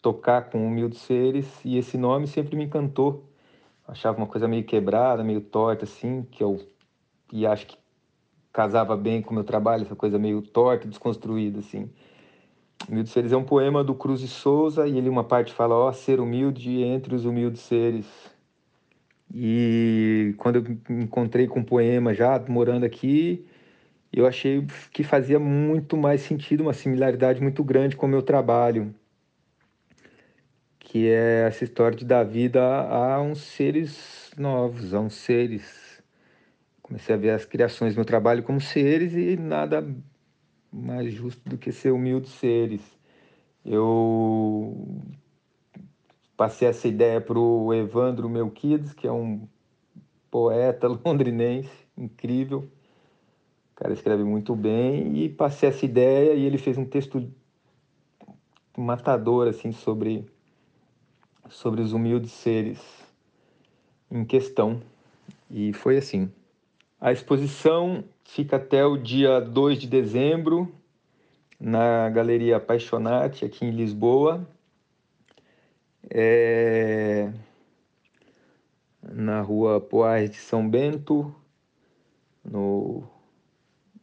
tocar 0.00 0.50
com 0.50 0.66
Humilde 0.66 0.96
Seres 0.96 1.46
e 1.64 1.76
esse 1.78 1.96
nome 1.96 2.26
sempre 2.26 2.56
me 2.56 2.64
encantou 2.64 3.32
achava 3.86 4.16
uma 4.16 4.26
coisa 4.26 4.48
meio 4.48 4.64
quebrada, 4.64 5.22
meio 5.22 5.40
torta, 5.40 5.84
assim, 5.84 6.22
que 6.30 6.42
eu 6.42 6.60
e 7.32 7.46
acho 7.46 7.66
que 7.66 7.76
casava 8.52 8.96
bem 8.96 9.22
com 9.22 9.30
o 9.30 9.34
meu 9.34 9.44
trabalho, 9.44 9.82
essa 9.82 9.96
coisa 9.96 10.18
meio 10.18 10.42
torta, 10.42 10.86
desconstruída, 10.86 11.60
assim. 11.60 11.90
Humildes 12.88 13.12
Seres 13.12 13.32
é 13.32 13.36
um 13.36 13.44
poema 13.44 13.82
do 13.82 13.94
Cruz 13.94 14.20
de 14.20 14.28
Souza 14.28 14.86
e 14.86 14.98
ele 14.98 15.08
uma 15.08 15.24
parte 15.24 15.52
fala, 15.52 15.74
ó, 15.74 15.88
oh, 15.88 15.92
ser 15.92 16.20
humilde 16.20 16.82
entre 16.82 17.14
os 17.14 17.24
humildes 17.24 17.62
seres. 17.62 18.06
E 19.34 20.34
quando 20.38 20.56
eu 20.56 20.62
me 20.88 21.04
encontrei 21.04 21.46
com 21.46 21.60
o 21.60 21.64
poema 21.64 22.12
já 22.12 22.38
morando 22.48 22.84
aqui, 22.84 23.46
eu 24.12 24.26
achei 24.26 24.66
que 24.92 25.02
fazia 25.02 25.38
muito 25.38 25.96
mais 25.96 26.20
sentido, 26.20 26.62
uma 26.62 26.74
similaridade 26.74 27.40
muito 27.40 27.64
grande 27.64 27.96
com 27.96 28.06
o 28.06 28.08
meu 28.08 28.22
trabalho 28.22 28.94
que 30.92 31.08
é 31.08 31.46
essa 31.46 31.64
história 31.64 31.96
de 31.96 32.04
dar 32.04 32.22
vida 32.22 32.62
a, 32.62 33.18
uns 33.18 33.40
seres 33.40 34.30
novos, 34.36 34.92
a 34.92 35.00
uns 35.00 35.14
seres. 35.14 36.02
Comecei 36.82 37.14
a 37.14 37.18
ver 37.18 37.30
as 37.30 37.46
criações 37.46 37.94
do 37.94 37.96
meu 37.96 38.04
trabalho 38.04 38.42
como 38.42 38.60
seres 38.60 39.14
e 39.14 39.34
nada 39.38 39.82
mais 40.72 41.12
justo 41.12 41.48
do 41.48 41.58
que 41.58 41.70
ser 41.70 41.92
humildes 41.92 42.32
seres. 42.32 42.80
Eu 43.64 44.86
passei 46.36 46.66
essa 46.66 46.88
ideia 46.88 47.20
para 47.20 47.38
o 47.38 47.72
Evandro 47.72 48.28
Melquides, 48.28 48.92
que 48.92 49.06
é 49.06 49.12
um 49.12 49.46
poeta 50.30 50.88
londrinense 51.04 51.70
incrível. 51.96 52.60
O 53.72 53.74
cara 53.76 53.92
escreve 53.92 54.24
muito 54.24 54.56
bem 54.56 55.16
e 55.18 55.28
passei 55.28 55.68
essa 55.68 55.84
ideia 55.84 56.34
e 56.34 56.44
ele 56.44 56.58
fez 56.58 56.78
um 56.78 56.84
texto 56.84 57.30
matador 58.76 59.48
assim 59.48 59.72
sobre 59.72 60.26
sobre 61.50 61.82
os 61.82 61.92
humildes 61.92 62.32
seres 62.32 62.80
em 64.10 64.24
questão. 64.24 64.80
E 65.50 65.72
foi 65.72 65.98
assim. 65.98 66.32
A 67.02 67.10
exposição 67.10 68.04
fica 68.22 68.54
até 68.54 68.86
o 68.86 68.96
dia 68.96 69.40
2 69.40 69.80
de 69.80 69.88
dezembro 69.88 70.72
na 71.58 72.08
Galeria 72.08 72.58
Apaixonate, 72.58 73.44
aqui 73.44 73.66
em 73.66 73.72
Lisboa. 73.72 74.48
É... 76.08 77.32
Na 79.02 79.40
rua 79.40 79.80
Poás 79.80 80.30
de 80.30 80.36
São 80.36 80.70
Bento, 80.70 81.34
no, 82.44 83.02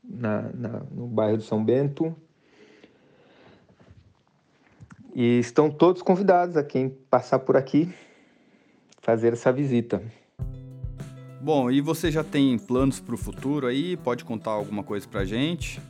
na, 0.03 0.41
na, 0.53 0.79
no 0.91 1.07
bairro 1.07 1.37
de 1.37 1.45
São 1.45 1.63
Bento. 1.63 2.13
E 5.15 5.39
estão 5.39 5.71
todos 5.71 6.01
convidados 6.01 6.57
a 6.57 6.65
quem 6.65 6.89
passar 6.89 7.39
por 7.39 7.55
aqui 7.55 7.93
fazer 9.01 9.31
essa 9.31 9.53
visita. 9.53 10.03
Bom, 11.41 11.71
e 11.71 11.81
você 11.81 12.11
já 12.11 12.23
tem 12.23 12.57
planos 12.57 12.99
para 12.99 13.15
o 13.15 13.17
futuro 13.17 13.67
aí? 13.67 13.95
Pode 13.97 14.25
contar 14.25 14.51
alguma 14.51 14.83
coisa 14.83 15.07
para 15.07 15.23
gente? 15.25 15.81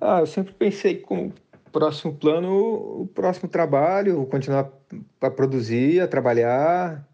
Ah, 0.00 0.20
eu 0.20 0.26
sempre 0.26 0.52
pensei 0.52 0.96
como 0.96 1.32
Próximo 1.72 2.14
plano, 2.14 3.02
o 3.02 3.10
próximo 3.14 3.48
trabalho, 3.48 4.26
continuar 4.26 4.70
a 5.20 5.30
produzir, 5.30 6.00
a 6.00 6.08
trabalhar, 6.08 7.06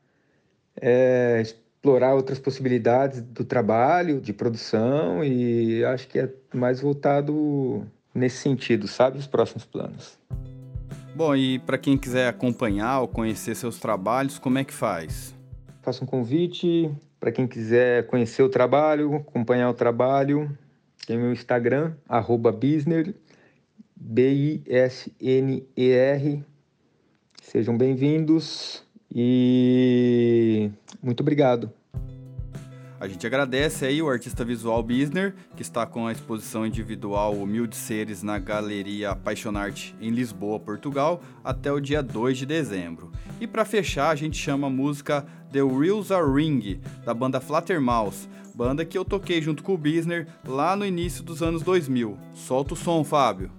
é, 0.80 1.40
explorar 1.42 2.14
outras 2.14 2.38
possibilidades 2.38 3.20
do 3.20 3.44
trabalho, 3.44 4.20
de 4.20 4.32
produção 4.32 5.24
e 5.24 5.84
acho 5.84 6.06
que 6.08 6.18
é 6.20 6.32
mais 6.54 6.80
voltado 6.80 7.84
nesse 8.14 8.36
sentido, 8.36 8.86
sabe, 8.86 9.18
os 9.18 9.26
próximos 9.26 9.64
planos. 9.64 10.18
Bom, 11.16 11.34
e 11.34 11.58
para 11.60 11.78
quem 11.78 11.96
quiser 11.98 12.28
acompanhar 12.28 13.00
ou 13.00 13.08
conhecer 13.08 13.54
seus 13.54 13.78
trabalhos, 13.78 14.38
como 14.38 14.58
é 14.58 14.64
que 14.64 14.72
faz? 14.72 15.34
Faço 15.84 16.02
um 16.02 16.06
convite 16.06 16.90
para 17.20 17.30
quem 17.30 17.46
quiser 17.46 18.06
conhecer 18.06 18.42
o 18.42 18.48
trabalho, 18.48 19.16
acompanhar 19.16 19.68
o 19.68 19.74
trabalho. 19.74 20.56
Tem 21.06 21.18
meu 21.18 21.30
Instagram, 21.30 21.92
arroba 22.08 22.50
Bisner, 22.50 23.14
B-I-S-N-E-R. 23.94 24.64
Sejam 27.42 27.76
bem-vindos 27.76 28.82
e 29.14 30.70
muito 31.02 31.20
obrigado. 31.20 31.70
A 33.04 33.06
gente 33.06 33.26
agradece 33.26 33.84
aí 33.84 34.00
o 34.00 34.08
artista 34.08 34.46
visual 34.46 34.82
Bisner, 34.82 35.34
que 35.54 35.60
está 35.60 35.84
com 35.84 36.06
a 36.06 36.12
exposição 36.12 36.66
individual 36.66 37.34
Humildes 37.34 37.78
Seres 37.78 38.22
na 38.22 38.38
Galeria 38.38 39.10
Apaixonarte 39.10 39.94
em 40.00 40.08
Lisboa, 40.08 40.58
Portugal, 40.58 41.20
até 41.44 41.70
o 41.70 41.80
dia 41.80 42.02
2 42.02 42.38
de 42.38 42.46
dezembro. 42.46 43.12
E 43.38 43.46
para 43.46 43.66
fechar, 43.66 44.08
a 44.08 44.14
gente 44.14 44.38
chama 44.38 44.68
a 44.68 44.70
música 44.70 45.26
The 45.52 45.62
Wheels 45.62 46.10
Are 46.10 46.26
Ring, 46.26 46.80
da 47.04 47.12
banda 47.12 47.42
Flattermouse, 47.42 48.26
banda 48.54 48.86
que 48.86 48.96
eu 48.96 49.04
toquei 49.04 49.42
junto 49.42 49.62
com 49.62 49.74
o 49.74 49.78
Bisner 49.78 50.26
lá 50.48 50.74
no 50.74 50.86
início 50.86 51.22
dos 51.22 51.42
anos 51.42 51.60
2000. 51.60 52.16
Solta 52.32 52.72
o 52.72 52.76
som, 52.76 53.04
Fábio. 53.04 53.50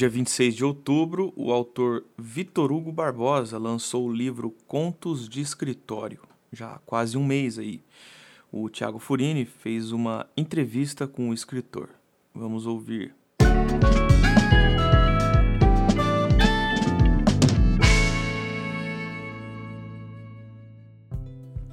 Dia 0.00 0.08
26 0.08 0.54
de 0.54 0.64
outubro, 0.64 1.30
o 1.36 1.52
autor 1.52 2.06
Vitor 2.16 2.72
Hugo 2.72 2.90
Barbosa 2.90 3.58
lançou 3.58 4.06
o 4.06 4.10
livro 4.10 4.50
Contos 4.66 5.28
de 5.28 5.42
Escritório, 5.42 6.20
já 6.50 6.72
há 6.72 6.78
quase 6.78 7.18
um 7.18 7.24
mês 7.26 7.58
aí. 7.58 7.84
O 8.50 8.70
Tiago 8.70 8.98
Furini 8.98 9.44
fez 9.44 9.92
uma 9.92 10.26
entrevista 10.34 11.06
com 11.06 11.28
o 11.28 11.34
escritor. 11.34 11.90
Vamos 12.34 12.64
ouvir. 12.64 13.14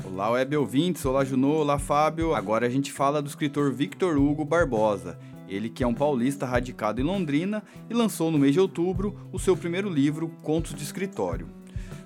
Olá, 0.04 0.32
web 0.32 0.58
ouvintes, 0.58 1.06
olá 1.06 1.24
Junô, 1.24 1.60
olá 1.60 1.80
Fábio. 1.80 2.36
Agora 2.36 2.68
a 2.68 2.70
gente 2.70 2.92
fala 2.92 3.22
do 3.22 3.30
escritor 3.30 3.72
Victor 3.72 4.18
Hugo 4.18 4.44
Barbosa. 4.44 5.18
Ele 5.48 5.70
que 5.70 5.84
é 5.84 5.88
um 5.88 5.94
paulista 5.94 6.46
radicado 6.46 7.00
em 7.00 7.04
Londrina 7.04 7.64
e 7.90 7.94
lançou 7.94 8.32
no 8.32 8.38
mês 8.38 8.54
de 8.54 8.60
outubro 8.60 9.16
o 9.32 9.40
seu 9.40 9.56
primeiro 9.56 9.90
livro, 9.90 10.30
Contos 10.44 10.74
de 10.74 10.84
Escritório. 10.84 11.48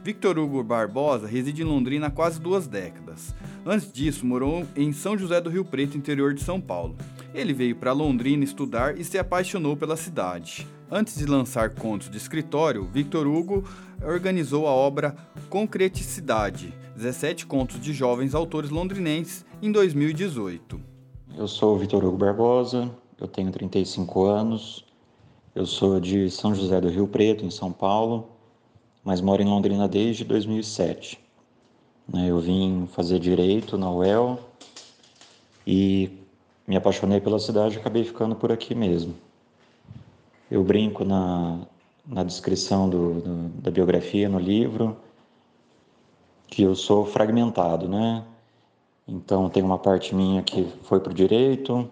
Victor 0.03 0.39
Hugo 0.39 0.63
Barbosa 0.63 1.27
reside 1.27 1.61
em 1.61 1.65
Londrina 1.65 2.07
há 2.07 2.11
quase 2.11 2.39
duas 2.39 2.67
décadas. 2.67 3.35
Antes 3.63 3.91
disso, 3.91 4.25
morou 4.25 4.65
em 4.75 4.91
São 4.91 5.15
José 5.15 5.39
do 5.39 5.49
Rio 5.49 5.63
Preto, 5.63 5.95
interior 5.95 6.33
de 6.33 6.41
São 6.41 6.59
Paulo. 6.59 6.95
Ele 7.35 7.53
veio 7.53 7.75
para 7.75 7.93
Londrina 7.93 8.43
estudar 8.43 8.97
e 8.97 9.03
se 9.03 9.19
apaixonou 9.19 9.77
pela 9.77 9.95
cidade. 9.95 10.67
Antes 10.89 11.15
de 11.15 11.25
lançar 11.25 11.69
contos 11.69 12.09
de 12.09 12.17
escritório, 12.17 12.89
Victor 12.91 13.27
Hugo 13.27 13.63
organizou 14.03 14.67
a 14.67 14.71
obra 14.71 15.15
Concreticidade, 15.49 16.73
17 16.95 17.45
contos 17.45 17.79
de 17.79 17.93
jovens 17.93 18.33
autores 18.33 18.71
londrinenses, 18.71 19.45
em 19.61 19.71
2018. 19.71 20.81
Eu 21.37 21.47
sou 21.47 21.77
Victor 21.77 22.03
Hugo 22.03 22.17
Barbosa, 22.17 22.91
eu 23.21 23.27
tenho 23.27 23.51
35 23.51 24.25
anos, 24.25 24.83
eu 25.53 25.65
sou 25.65 25.99
de 25.99 26.29
São 26.31 26.55
José 26.55 26.81
do 26.81 26.89
Rio 26.89 27.07
Preto, 27.07 27.45
em 27.45 27.51
São 27.51 27.71
Paulo, 27.71 28.29
mas 29.03 29.21
moro 29.21 29.41
em 29.41 29.45
Londrina 29.45 29.87
desde 29.87 30.23
2007. 30.23 31.19
Né, 32.07 32.29
eu 32.29 32.39
vim 32.39 32.87
fazer 32.91 33.19
direito 33.19 33.77
na 33.77 33.91
UEL 33.91 34.39
e 35.65 36.17
me 36.67 36.75
apaixonei 36.75 37.21
pela 37.21 37.37
cidade 37.37 37.75
e 37.75 37.79
acabei 37.79 38.03
ficando 38.03 38.35
por 38.35 38.51
aqui 38.51 38.73
mesmo. 38.73 39.13
Eu 40.49 40.63
brinco 40.63 41.05
na, 41.05 41.59
na 42.05 42.23
descrição 42.23 42.89
do, 42.89 43.21
do, 43.21 43.49
da 43.61 43.69
biografia 43.69 44.27
no 44.27 44.39
livro 44.39 44.97
que 46.47 46.63
eu 46.63 46.75
sou 46.75 47.05
fragmentado, 47.05 47.87
né? 47.87 48.25
Então 49.07 49.49
tem 49.49 49.63
uma 49.63 49.77
parte 49.77 50.13
minha 50.13 50.41
que 50.41 50.67
foi 50.83 50.99
para 50.99 51.11
o 51.11 51.13
direito, 51.13 51.89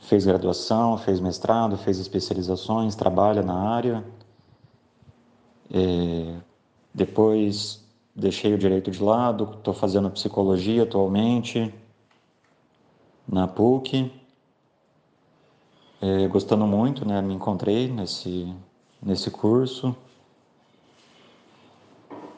fez 0.00 0.24
graduação, 0.24 0.96
fez 0.98 1.20
mestrado, 1.20 1.76
fez 1.76 1.98
especializações, 1.98 2.94
trabalha 2.94 3.42
na 3.42 3.54
área. 3.54 4.04
É, 5.72 6.36
depois 6.94 7.84
deixei 8.14 8.54
o 8.54 8.58
direito 8.58 8.90
de 8.90 9.02
lado, 9.02 9.56
estou 9.58 9.74
fazendo 9.74 10.10
psicologia 10.10 10.84
atualmente 10.84 11.74
na 13.28 13.46
PUC 13.46 14.10
é, 16.00 16.28
gostando 16.28 16.66
muito, 16.66 17.06
né? 17.06 17.20
Me 17.22 17.34
encontrei 17.34 17.88
nesse, 17.88 18.54
nesse 19.02 19.30
curso. 19.30 19.96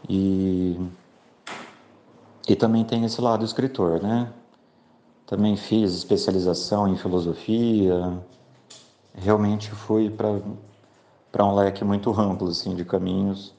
E, 0.09 0.79
e 2.49 2.57
também 2.57 2.85
tem 2.85 3.05
esse 3.05 3.21
lado 3.21 3.45
escritor, 3.45 4.01
né? 4.03 4.33
Também 5.29 5.57
fiz 5.57 5.93
especialização 5.93 6.89
em 6.89 6.97
filosofia. 6.97 8.19
Realmente 9.15 9.71
fui 9.71 10.09
para 10.09 11.45
um 11.45 11.55
leque 11.55 11.85
muito 11.85 12.19
amplo 12.19 12.49
assim, 12.49 12.75
de 12.75 12.83
caminhos. 12.83 13.55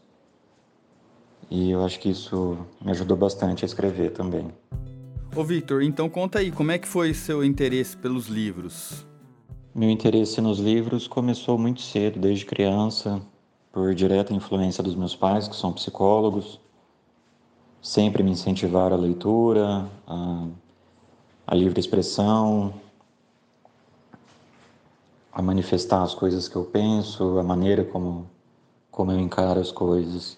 E 1.48 1.70
eu 1.70 1.86
acho 1.86 2.00
que 2.00 2.10
isso 2.10 2.58
me 2.82 2.90
ajudou 2.90 3.16
bastante 3.16 3.64
a 3.64 3.68
escrever 3.68 4.14
também. 4.14 4.52
Ô 5.36 5.44
Victor, 5.44 5.84
então 5.84 6.10
conta 6.10 6.40
aí, 6.40 6.52
como 6.52 6.72
é 6.72 6.80
que 6.80 6.88
foi 6.88 7.14
seu 7.14 7.44
interesse 7.46 7.96
pelos 7.96 8.26
livros? 8.26 9.06
Meu 9.74 9.92
interesse 9.92 10.42
nos 10.42 10.58
livros 10.58 11.08
começou 11.08 11.56
muito 11.56 11.82
cedo, 11.82 12.20
desde 12.20 12.46
criança, 12.46 13.22
por 13.72 13.94
direta 13.94 14.34
influência 14.34 14.84
dos 14.84 14.96
meus 14.96 15.16
pais, 15.16 15.48
que 15.48 15.56
são 15.56 15.72
psicólogos. 15.72 16.60
Sempre 17.80 18.24
me 18.24 18.32
incentivaram 18.32 18.98
a 18.98 19.00
leitura, 19.00 19.88
a, 20.08 20.48
a 21.50 21.56
livre 21.56 21.80
expressão, 21.80 22.72
a 25.34 25.42
manifestar 25.42 26.04
as 26.04 26.14
coisas 26.14 26.48
que 26.48 26.56
eu 26.56 26.64
penso, 26.64 27.40
a 27.40 27.44
maneira 27.44 27.84
como, 27.84 28.30
como 28.92 29.12
eu 29.12 29.20
encaro 29.20 29.60
as 29.60 29.72
coisas. 29.72 30.38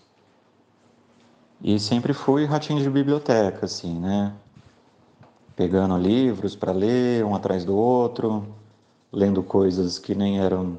E 1.62 1.78
sempre 1.82 2.14
fui 2.14 2.46
ratinho 2.46 2.82
de 2.82 2.90
biblioteca, 2.90 3.66
assim, 3.66 4.00
né? 4.00 4.34
Pegando 5.54 5.98
livros 5.98 6.56
para 6.56 6.72
ler, 6.72 7.26
um 7.26 7.36
atrás 7.36 7.66
do 7.66 7.76
outro 7.76 8.48
lendo 9.12 9.44
coisas 9.44 10.00
que 10.00 10.16
nem 10.16 10.40
eram 10.40 10.78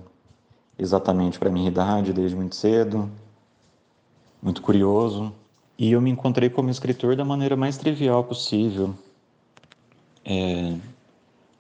exatamente 0.79 1.39
para 1.39 1.51
minha 1.51 1.69
idade 1.69 2.15
desde 2.15 2.35
muito 2.35 2.57
cedo, 2.57 3.07
muito 4.43 4.63
curioso. 4.63 5.31
E 5.79 5.93
eu 5.93 6.01
me 6.01 6.09
encontrei 6.09 6.49
como 6.49 6.71
escritor 6.71 7.17
da 7.17 7.25
maneira 7.25 7.55
mais 7.55 7.77
trivial 7.77 8.25
possível. 8.25 8.95
É, 10.25 10.77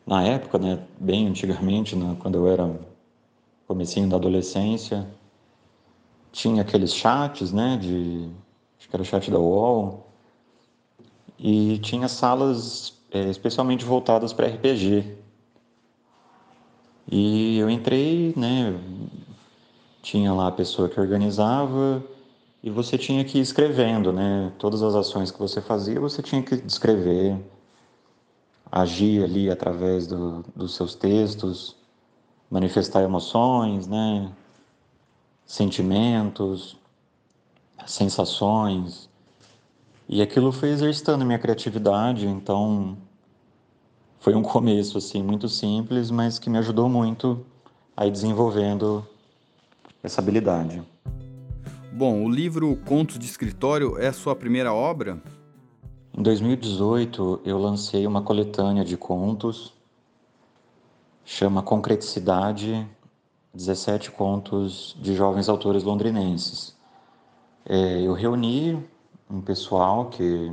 na 0.07 0.23
época, 0.25 0.59
né, 0.59 0.79
bem 0.99 1.27
antigamente, 1.29 1.97
né, 1.97 2.17
quando 2.21 2.37
eu 2.37 2.49
era 2.49 2.81
comecinho 3.67 4.09
da 4.09 4.17
adolescência, 4.17 5.07
tinha 6.31 6.63
aqueles 6.63 6.95
chats, 6.95 7.53
né, 7.53 7.77
de 7.81 8.29
acho 8.79 8.89
que 8.89 8.97
era 8.97 9.03
o 9.03 9.07
chat 9.07 9.31
da 9.31 9.39
UOL, 9.39 10.07
e 11.39 11.79
tinha 11.79 12.09
salas 12.09 12.95
é, 13.11 13.29
especialmente 13.29 13.85
voltadas 13.85 14.33
para 14.33 14.47
RPG. 14.47 15.17
E 17.11 17.59
eu 17.59 17.69
entrei, 17.69 18.33
né? 18.37 18.79
Tinha 20.01 20.33
lá 20.33 20.49
a 20.49 20.53
pessoa 20.53 20.89
que 20.89 20.99
organizava 20.99 22.03
e 22.63 22.71
você 22.71 22.97
tinha 22.97 23.25
que 23.25 23.39
ir 23.39 23.43
escrevendo, 23.43 24.13
né? 24.13 24.53
Todas 24.59 24.83
as 24.83 24.95
ações 24.95 25.31
que 25.31 25.39
você 25.39 25.61
fazia, 25.61 26.01
você 26.01 26.23
tinha 26.23 26.43
que 26.43 26.57
descrever, 26.57 27.37
agir 28.73 29.23
ali 29.23 29.51
através 29.51 30.07
do, 30.07 30.43
dos 30.57 30.75
seus 30.75 30.95
textos, 30.95 31.77
manifestar 32.51 33.03
emoções, 33.03 33.87
né? 33.87 34.33
Sentimentos, 35.45 36.79
sensações. 37.87 39.11
E 40.09 40.23
aquilo 40.23 40.51
foi 40.51 40.71
exercitando 40.71 41.23
minha 41.23 41.39
criatividade, 41.39 42.27
então 42.27 42.97
foi 44.19 44.35
um 44.35 44.41
começo 44.43 44.97
assim 44.97 45.23
muito 45.23 45.51
simples, 45.51 46.11
mas 46.11 46.39
que 46.39 46.49
me 46.49 46.57
ajudou 46.57 46.89
muito 46.89 47.45
a 47.95 48.07
ir 48.07 48.11
desenvolvendo 48.11 49.07
essa 50.03 50.23
habilidade. 50.23 50.83
Bom, 51.93 52.25
o 52.25 52.31
livro 52.31 52.75
Contos 52.87 53.19
de 53.19 53.27
Escritório 53.27 53.99
é 53.99 54.09
a 54.09 54.13
sua 54.15 54.35
primeira 54.35 54.73
obra? 54.73 55.23
Em 56.15 56.23
2018, 56.23 57.41
eu 57.43 57.57
lancei 57.57 58.07
uma 58.07 58.21
coletânea 58.21 58.85
de 58.85 58.99
contos, 58.99 59.73
chama 61.25 61.63
Concreticidade, 61.63 62.87
17 63.55 64.11
contos 64.11 64.95
de 65.01 65.15
jovens 65.15 65.49
autores 65.49 65.83
londrinenses. 65.83 66.77
É, 67.65 68.03
eu 68.03 68.13
reuni 68.13 68.79
um 69.31 69.41
pessoal 69.41 70.11
que 70.11 70.53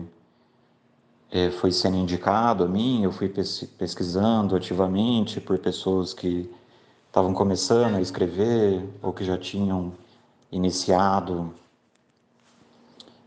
é, 1.30 1.52
foi 1.52 1.74
sendo 1.74 1.98
indicado 1.98 2.64
a 2.64 2.68
mim, 2.68 3.04
eu 3.04 3.12
fui 3.12 3.28
pesquisando 3.28 4.56
ativamente 4.56 5.42
por 5.42 5.60
pessoas 5.60 6.14
que 6.14 6.50
estavam 7.08 7.34
começando 7.34 7.96
a 7.96 8.02
escrever 8.02 8.88
ou 9.02 9.12
que 9.12 9.26
já 9.26 9.38
tinham 9.38 9.92
iniciado 10.50 11.54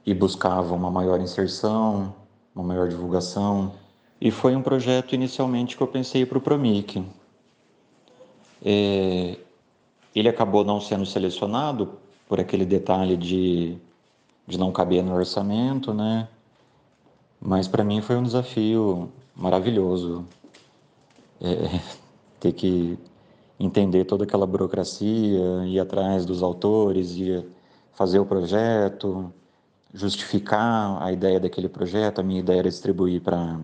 e 0.06 0.14
buscavam 0.14 0.78
uma 0.78 0.90
maior 0.90 1.20
inserção, 1.20 2.21
uma 2.54 2.64
maior 2.64 2.88
divulgação. 2.88 3.72
E 4.20 4.30
foi 4.30 4.54
um 4.54 4.62
projeto 4.62 5.14
inicialmente 5.14 5.76
que 5.76 5.82
eu 5.82 5.86
pensei 5.86 6.24
para 6.24 6.38
o 6.38 6.40
Promic. 6.40 7.04
É, 8.64 9.36
ele 10.14 10.28
acabou 10.28 10.64
não 10.64 10.80
sendo 10.80 11.04
selecionado 11.04 11.98
por 12.28 12.38
aquele 12.38 12.64
detalhe 12.64 13.16
de, 13.16 13.76
de 14.46 14.58
não 14.58 14.70
caber 14.70 15.02
no 15.02 15.14
orçamento, 15.14 15.92
né? 15.92 16.28
Mas 17.40 17.66
para 17.66 17.82
mim 17.82 18.00
foi 18.00 18.16
um 18.16 18.22
desafio 18.22 19.10
maravilhoso 19.34 20.24
é, 21.40 21.80
ter 22.38 22.52
que 22.52 22.98
entender 23.58 24.04
toda 24.04 24.24
aquela 24.24 24.46
burocracia, 24.46 25.66
ir 25.66 25.78
atrás 25.80 26.24
dos 26.24 26.42
autores, 26.42 27.12
ir 27.16 27.44
fazer 27.92 28.18
o 28.18 28.26
projeto, 28.26 29.32
justificar 29.92 31.02
a 31.02 31.12
ideia 31.12 31.38
daquele 31.38 31.68
projeto. 31.68 32.20
A 32.20 32.22
minha 32.22 32.40
ideia 32.40 32.60
era 32.60 32.68
distribuir 32.68 33.20
para 33.20 33.60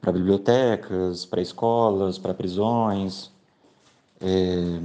para 0.00 0.12
bibliotecas, 0.12 1.26
para 1.26 1.42
escolas, 1.42 2.18
para 2.18 2.32
prisões, 2.32 3.30
é, 4.18 4.80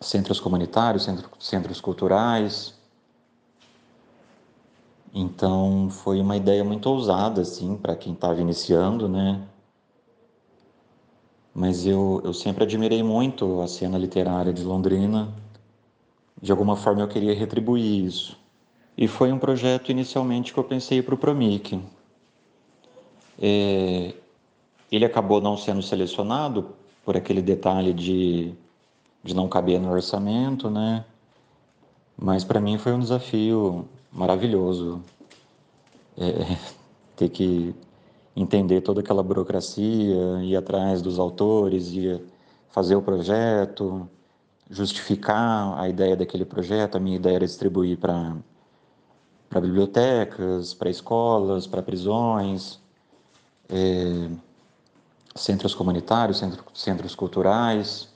centros 0.00 0.38
comunitários, 0.38 1.02
centro, 1.02 1.28
centros 1.40 1.80
culturais. 1.80 2.74
Então 5.12 5.88
foi 5.90 6.20
uma 6.20 6.36
ideia 6.36 6.64
muito 6.64 6.86
ousada 6.88 7.42
assim 7.42 7.76
para 7.76 7.96
quem 7.96 8.12
estava 8.12 8.40
iniciando, 8.40 9.08
né? 9.08 9.42
Mas 11.54 11.86
eu, 11.86 12.20
eu 12.24 12.32
sempre 12.32 12.64
admirei 12.64 13.02
muito 13.02 13.60
a 13.60 13.68
cena 13.68 13.96
literária 13.96 14.52
de 14.52 14.64
Londrina. 14.64 15.32
De 16.42 16.50
alguma 16.50 16.76
forma 16.76 17.00
eu 17.02 17.08
queria 17.08 17.34
retribuir 17.34 18.04
isso. 18.04 18.43
E 18.96 19.08
foi 19.08 19.32
um 19.32 19.38
projeto 19.38 19.90
inicialmente 19.90 20.52
que 20.52 20.58
eu 20.58 20.64
pensei 20.64 21.02
para 21.02 21.14
o 21.14 21.18
Promic. 21.18 21.80
É, 23.40 24.14
ele 24.90 25.04
acabou 25.04 25.40
não 25.40 25.56
sendo 25.56 25.82
selecionado 25.82 26.68
por 27.04 27.16
aquele 27.16 27.42
detalhe 27.42 27.92
de, 27.92 28.54
de 29.22 29.34
não 29.34 29.48
caber 29.48 29.80
no 29.80 29.90
orçamento, 29.90 30.70
né? 30.70 31.04
Mas 32.16 32.44
para 32.44 32.60
mim 32.60 32.78
foi 32.78 32.92
um 32.92 33.00
desafio 33.00 33.88
maravilhoso 34.12 35.02
é, 36.16 36.56
ter 37.16 37.28
que 37.28 37.74
entender 38.36 38.80
toda 38.80 39.00
aquela 39.00 39.22
burocracia, 39.22 40.42
ir 40.42 40.56
atrás 40.56 41.02
dos 41.02 41.18
autores, 41.18 41.92
ir 41.92 42.20
fazer 42.70 42.96
o 42.96 43.02
projeto, 43.02 44.08
justificar 44.70 45.78
a 45.78 45.88
ideia 45.88 46.16
daquele 46.16 46.44
projeto. 46.44 46.96
A 46.96 47.00
minha 47.00 47.16
ideia 47.16 47.36
era 47.36 47.46
distribuir 47.46 47.98
para 47.98 48.36
para 49.54 49.60
bibliotecas, 49.60 50.74
para 50.74 50.90
escolas, 50.90 51.64
para 51.64 51.80
prisões, 51.80 52.80
é, 53.68 54.28
centros 55.36 55.76
comunitários, 55.76 56.38
centro, 56.38 56.64
centros 56.74 57.14
culturais. 57.14 58.08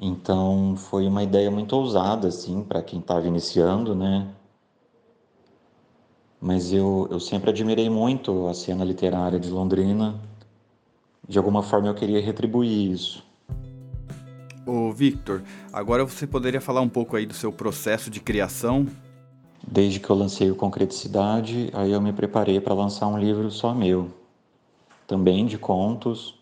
Então 0.00 0.74
foi 0.76 1.06
uma 1.06 1.22
ideia 1.22 1.48
muito 1.52 1.76
ousada 1.76 2.26
assim 2.26 2.64
para 2.64 2.82
quem 2.82 2.98
estava 2.98 3.24
iniciando, 3.28 3.94
né? 3.94 4.26
Mas 6.40 6.72
eu, 6.72 7.06
eu 7.08 7.20
sempre 7.20 7.50
admirei 7.50 7.88
muito 7.88 8.48
a 8.48 8.54
cena 8.54 8.84
literária 8.84 9.38
de 9.38 9.48
Londrina. 9.48 10.20
De 11.28 11.38
alguma 11.38 11.62
forma 11.62 11.86
eu 11.86 11.94
queria 11.94 12.20
retribuir 12.20 12.90
isso. 12.90 13.24
Ô 14.66 14.90
Victor, 14.90 15.44
agora 15.72 16.04
você 16.04 16.26
poderia 16.26 16.60
falar 16.60 16.80
um 16.80 16.88
pouco 16.88 17.14
aí 17.14 17.24
do 17.24 17.32
seu 17.32 17.52
processo 17.52 18.10
de 18.10 18.18
criação? 18.18 18.84
Desde 19.64 20.00
que 20.00 20.10
eu 20.10 20.16
lancei 20.16 20.50
o 20.50 20.56
Concreticidade, 20.56 21.70
aí 21.72 21.92
eu 21.92 22.00
me 22.00 22.12
preparei 22.12 22.58
para 22.60 22.74
lançar 22.74 23.06
um 23.06 23.16
livro 23.16 23.48
só 23.48 23.72
meu, 23.72 24.10
também 25.06 25.46
de 25.46 25.56
contos. 25.56 26.34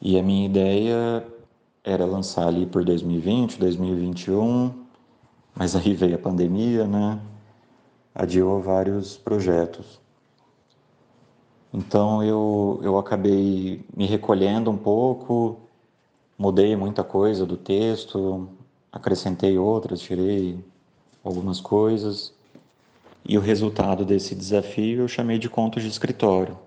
E 0.00 0.16
a 0.16 0.22
minha 0.22 0.46
ideia 0.46 1.26
era 1.82 2.06
lançar 2.06 2.46
ali 2.46 2.64
por 2.64 2.84
2020, 2.84 3.58
2021, 3.58 4.72
mas 5.56 5.74
aí 5.74 5.92
veio 5.92 6.14
a 6.14 6.18
pandemia, 6.18 6.86
né? 6.86 7.18
Adiou 8.14 8.62
vários 8.62 9.16
projetos. 9.16 10.00
Então 11.74 12.22
eu, 12.22 12.78
eu 12.84 12.96
acabei 12.96 13.84
me 13.92 14.06
recolhendo 14.06 14.70
um 14.70 14.78
pouco, 14.78 15.65
mudei 16.38 16.76
muita 16.76 17.02
coisa 17.02 17.46
do 17.46 17.56
texto, 17.56 18.48
acrescentei 18.92 19.58
outras, 19.58 20.00
tirei 20.00 20.58
algumas 21.24 21.60
coisas. 21.60 22.32
E 23.28 23.36
o 23.36 23.40
resultado 23.40 24.04
desse 24.04 24.34
desafio 24.34 25.02
eu 25.02 25.08
chamei 25.08 25.38
de 25.38 25.48
contos 25.48 25.82
de 25.82 25.88
escritório. 25.88 26.58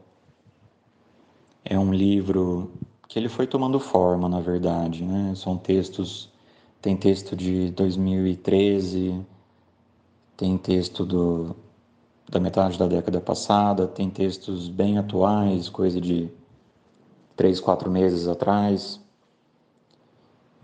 É 1.64 1.78
um 1.78 1.94
livro 1.94 2.72
que 3.08 3.18
ele 3.18 3.30
foi 3.30 3.48
tomando 3.48 3.80
forma, 3.80 4.28
na 4.28 4.40
verdade, 4.40 5.04
né? 5.04 5.34
São 5.36 5.58
textos, 5.58 6.30
tem 6.82 6.98
texto 6.98 7.36
de 7.36 7.72
2013, 7.72 9.26
tem 10.36 10.58
texto 10.58 11.06
do, 11.06 11.56
da 12.30 12.40
metade 12.40 12.78
da 12.78 12.88
década 12.88 13.20
passada, 13.20 13.88
tem 13.88 14.10
textos 14.10 14.70
bem 14.70 14.98
atuais, 14.98 15.70
coisa 15.70 16.00
de 16.00 16.30
três, 17.36 17.60
quatro 17.60 17.90
meses 17.90 18.28
atrás. 18.28 19.02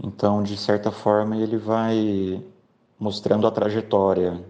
Então, 0.03 0.43
de 0.43 0.57
certa 0.57 0.91
forma, 0.91 1.37
ele 1.37 1.57
vai 1.57 2.43
mostrando 2.99 3.47
a 3.47 3.51
trajetória 3.51 4.43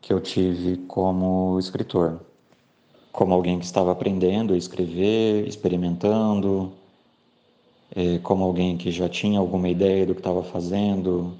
que 0.00 0.12
eu 0.12 0.20
tive 0.20 0.76
como 0.86 1.58
escritor. 1.58 2.20
Como 3.10 3.32
alguém 3.32 3.58
que 3.58 3.64
estava 3.64 3.92
aprendendo 3.92 4.54
a 4.54 4.56
escrever, 4.56 5.46
experimentando, 5.46 6.72
é, 7.94 8.18
como 8.18 8.44
alguém 8.44 8.76
que 8.76 8.90
já 8.90 9.08
tinha 9.08 9.38
alguma 9.38 9.68
ideia 9.68 10.04
do 10.04 10.14
que 10.14 10.20
estava 10.20 10.42
fazendo 10.42 11.34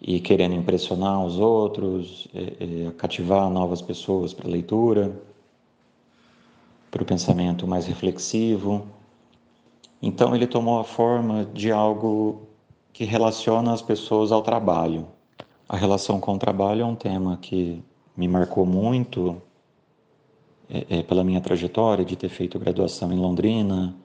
e 0.00 0.20
querendo 0.20 0.54
impressionar 0.54 1.24
os 1.24 1.38
outros, 1.38 2.28
é, 2.34 2.86
é, 2.86 2.90
cativar 2.92 3.50
novas 3.50 3.82
pessoas 3.82 4.32
para 4.32 4.46
a 4.46 4.50
leitura, 4.50 5.14
para 6.90 7.02
o 7.02 7.06
pensamento 7.06 7.66
mais 7.66 7.86
reflexivo. 7.86 8.86
Então 10.06 10.36
ele 10.36 10.46
tomou 10.46 10.78
a 10.78 10.84
forma 10.84 11.46
de 11.46 11.72
algo 11.72 12.42
que 12.92 13.04
relaciona 13.04 13.72
as 13.72 13.80
pessoas 13.80 14.32
ao 14.32 14.42
trabalho. 14.42 15.08
A 15.66 15.78
relação 15.78 16.20
com 16.20 16.34
o 16.34 16.38
trabalho 16.38 16.82
é 16.82 16.84
um 16.84 16.94
tema 16.94 17.38
que 17.38 17.82
me 18.14 18.28
marcou 18.28 18.66
muito 18.66 19.40
é, 20.68 20.98
é, 20.98 21.02
pela 21.02 21.24
minha 21.24 21.40
trajetória 21.40 22.04
de 22.04 22.16
ter 22.16 22.28
feito 22.28 22.58
graduação 22.58 23.10
em 23.14 23.18
Londrina 23.18 23.96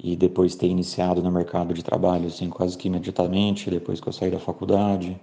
e 0.00 0.16
depois 0.16 0.56
ter 0.56 0.66
iniciado 0.66 1.22
no 1.22 1.30
mercado 1.30 1.72
de 1.72 1.84
trabalho 1.84 2.26
assim 2.26 2.50
quase 2.50 2.76
que 2.76 2.88
imediatamente 2.88 3.70
depois 3.70 4.00
que 4.00 4.08
eu 4.08 4.12
saí 4.12 4.32
da 4.32 4.40
faculdade. 4.40 5.16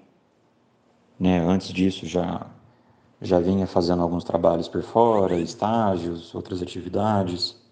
Né? 1.19 1.37
Antes 1.39 1.67
disso 1.67 2.05
já 2.05 2.47
já 3.21 3.41
vinha 3.41 3.67
fazendo 3.67 4.03
alguns 4.03 4.23
trabalhos 4.23 4.69
por 4.69 4.83
fora, 4.83 5.37
estágios, 5.37 6.33
outras 6.33 6.61
atividades. 6.61 7.66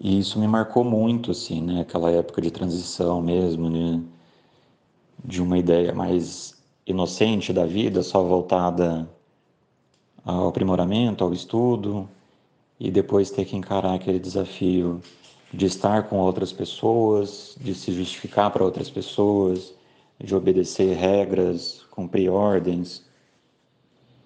E 0.00 0.18
isso 0.18 0.38
me 0.38 0.48
marcou 0.48 0.84
muito, 0.84 1.30
assim, 1.30 1.62
né? 1.62 1.82
Aquela 1.82 2.10
época 2.10 2.40
de 2.42 2.50
transição 2.50 3.20
mesmo, 3.20 3.70
né? 3.70 4.02
De 5.24 5.40
uma 5.40 5.58
ideia 5.58 5.94
mais 5.94 6.60
inocente 6.86 7.52
da 7.52 7.64
vida, 7.64 8.02
só 8.02 8.22
voltada 8.22 9.08
ao 10.24 10.48
aprimoramento, 10.48 11.24
ao 11.24 11.32
estudo, 11.32 12.08
e 12.78 12.90
depois 12.90 13.30
ter 13.30 13.44
que 13.44 13.56
encarar 13.56 13.94
aquele 13.94 14.18
desafio 14.18 15.00
de 15.52 15.66
estar 15.66 16.08
com 16.08 16.18
outras 16.18 16.52
pessoas, 16.52 17.56
de 17.60 17.74
se 17.74 17.92
justificar 17.92 18.50
para 18.50 18.64
outras 18.64 18.88
pessoas, 18.90 19.74
de 20.18 20.34
obedecer 20.34 20.96
regras, 20.96 21.84
cumprir 21.90 22.30
ordens 22.30 23.04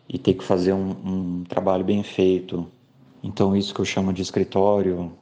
e 0.08 0.18
ter 0.18 0.34
que 0.34 0.44
fazer 0.44 0.72
um, 0.72 0.90
um 0.90 1.44
trabalho 1.44 1.84
bem 1.84 2.02
feito. 2.02 2.66
Então, 3.22 3.56
isso 3.56 3.74
que 3.74 3.80
eu 3.80 3.84
chamo 3.84 4.12
de 4.12 4.22
escritório, 4.22 5.12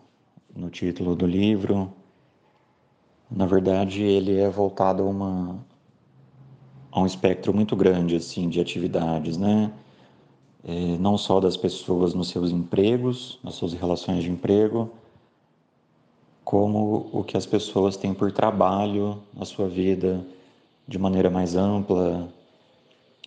no 0.55 0.71
título 0.71 1.17
do 1.17 1.27
livro. 1.27 1.93
Na 3.31 3.47
verdade, 3.47 4.03
ele 4.03 4.39
é 4.39 4.49
voltado 4.49 5.03
a, 5.03 5.07
uma, 5.07 5.59
a 6.93 7.01
um 7.01 7.07
espectro 7.07 7.53
muito 7.53 7.75
grande 7.75 8.17
assim 8.17 8.49
de 8.49 8.61
atividades, 8.61 9.37
né? 9.37 9.73
É, 10.67 10.97
não 10.99 11.19
só 11.19 11.41
das 11.41 11.57
pessoas 11.57 12.15
nos 12.15 12.29
seus 12.29 12.51
empregos, 12.51 13.39
nas 13.43 13.55
suas 13.55 13.75
relações 13.75 14.23
de 14.23 14.31
emprego, 14.31 14.91
como 16.43 17.11
o 17.13 17.23
que 17.23 17.37
as 17.37 17.45
pessoas 17.45 17.97
têm 17.97 18.15
por 18.15 18.33
trabalho 18.33 19.19
na 19.35 19.45
sua 19.45 19.69
vida 19.69 20.25
de 20.87 20.99
maneira 20.99 21.29
mais 21.29 21.55
ampla, 21.55 22.29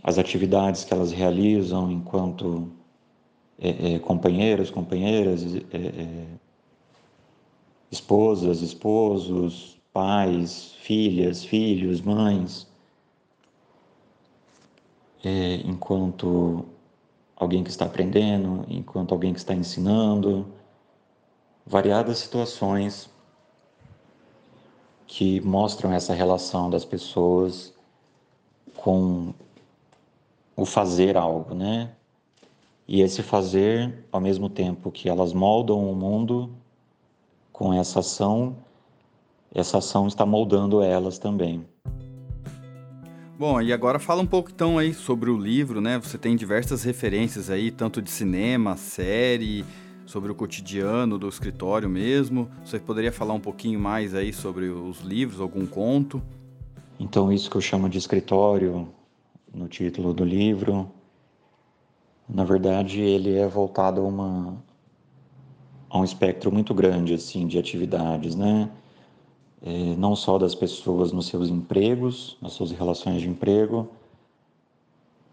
as 0.03 0.17
atividades 0.17 0.83
que 0.83 0.93
elas 0.93 1.11
realizam 1.11 1.91
enquanto 1.91 2.69
é, 3.59 3.95
é, 3.95 3.99
companheiros, 3.99 4.69
companheiras, 4.69 5.43
é, 5.55 5.77
é 5.77 6.25
esposas, 7.91 8.61
esposos, 8.61 9.77
pais, 9.93 10.73
filhas, 10.81 11.43
filhos, 11.43 12.01
mães, 12.01 12.67
é, 15.23 15.55
enquanto 15.65 16.65
alguém 17.35 17.63
que 17.63 17.69
está 17.69 17.85
aprendendo, 17.85 18.65
enquanto 18.67 19.11
alguém 19.11 19.33
que 19.33 19.39
está 19.39 19.53
ensinando, 19.53 20.45
variadas 21.65 22.17
situações 22.19 23.09
que 25.05 25.39
mostram 25.41 25.91
essa 25.91 26.13
relação 26.13 26.69
das 26.69 26.83
pessoas 26.83 27.73
com 28.75 29.33
o 30.55 30.65
fazer 30.65 31.17
algo, 31.17 31.53
né? 31.53 31.91
E 32.87 33.01
esse 33.01 33.21
fazer, 33.21 34.05
ao 34.11 34.21
mesmo 34.21 34.49
tempo 34.49 34.91
que 34.91 35.09
elas 35.09 35.33
moldam 35.33 35.91
o 35.91 35.95
mundo, 35.95 36.49
com 37.57 37.73
essa 37.73 38.01
ação, 38.01 38.55
essa 39.51 39.79
ação 39.79 40.05
está 40.07 40.27
moldando 40.27 40.83
elas 40.83 41.17
também. 41.17 41.65
Bom, 43.35 43.59
e 43.59 43.73
agora 43.73 43.97
fala 43.97 44.21
um 44.21 44.27
pouco 44.27 44.51
então 44.51 44.77
aí 44.77 44.93
sobre 44.93 45.31
o 45.31 45.37
livro, 45.37 45.81
né? 45.81 45.97
Você 45.97 46.19
tem 46.19 46.35
diversas 46.35 46.83
referências 46.83 47.49
aí, 47.49 47.71
tanto 47.71 47.99
de 47.99 48.11
cinema, 48.11 48.77
série, 48.77 49.65
sobre 50.05 50.31
o 50.31 50.35
cotidiano 50.35 51.17
do 51.17 51.27
escritório 51.27 51.89
mesmo. 51.89 52.47
Você 52.63 52.79
poderia 52.79 53.11
falar 53.11 53.33
um 53.33 53.39
pouquinho 53.39 53.79
mais 53.79 54.13
aí 54.13 54.31
sobre 54.31 54.65
os 54.65 55.01
livros, 55.01 55.41
algum 55.41 55.65
conto? 55.65 56.21
Então, 56.99 57.33
isso 57.33 57.49
que 57.49 57.57
eu 57.57 57.61
chamo 57.61 57.89
de 57.89 57.97
escritório 57.97 58.87
no 59.51 59.67
título 59.67 60.13
do 60.13 60.23
livro, 60.23 60.91
na 62.29 62.43
verdade, 62.43 63.01
ele 63.01 63.35
é 63.35 63.47
voltado 63.47 64.01
a 64.01 64.03
uma 64.03 64.66
a 65.89 65.99
um 65.99 66.03
espectro 66.03 66.51
muito 66.51 66.73
grande 66.73 67.13
assim 67.13 67.47
de 67.47 67.57
atividades, 67.57 68.35
né? 68.35 68.69
É, 69.61 69.95
não 69.97 70.15
só 70.15 70.37
das 70.37 70.53
pessoas 70.53 71.11
nos 71.11 71.27
seus 71.27 71.49
empregos, 71.49 72.37
nas 72.41 72.53
suas 72.53 72.71
relações 72.71 73.21
de 73.21 73.27
emprego, 73.27 73.89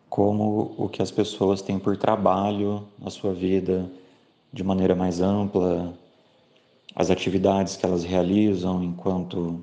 como 0.08 0.74
o 0.78 0.88
que 0.88 1.02
as 1.02 1.10
pessoas 1.10 1.60
têm 1.60 1.78
por 1.78 1.96
trabalho 1.96 2.86
na 2.98 3.10
sua 3.10 3.34
vida 3.34 3.90
de 4.52 4.62
maneira 4.62 4.94
mais 4.94 5.20
ampla, 5.20 5.92
as 6.94 7.10
atividades 7.10 7.76
que 7.76 7.84
elas 7.84 8.04
realizam 8.04 8.82
enquanto 8.82 9.60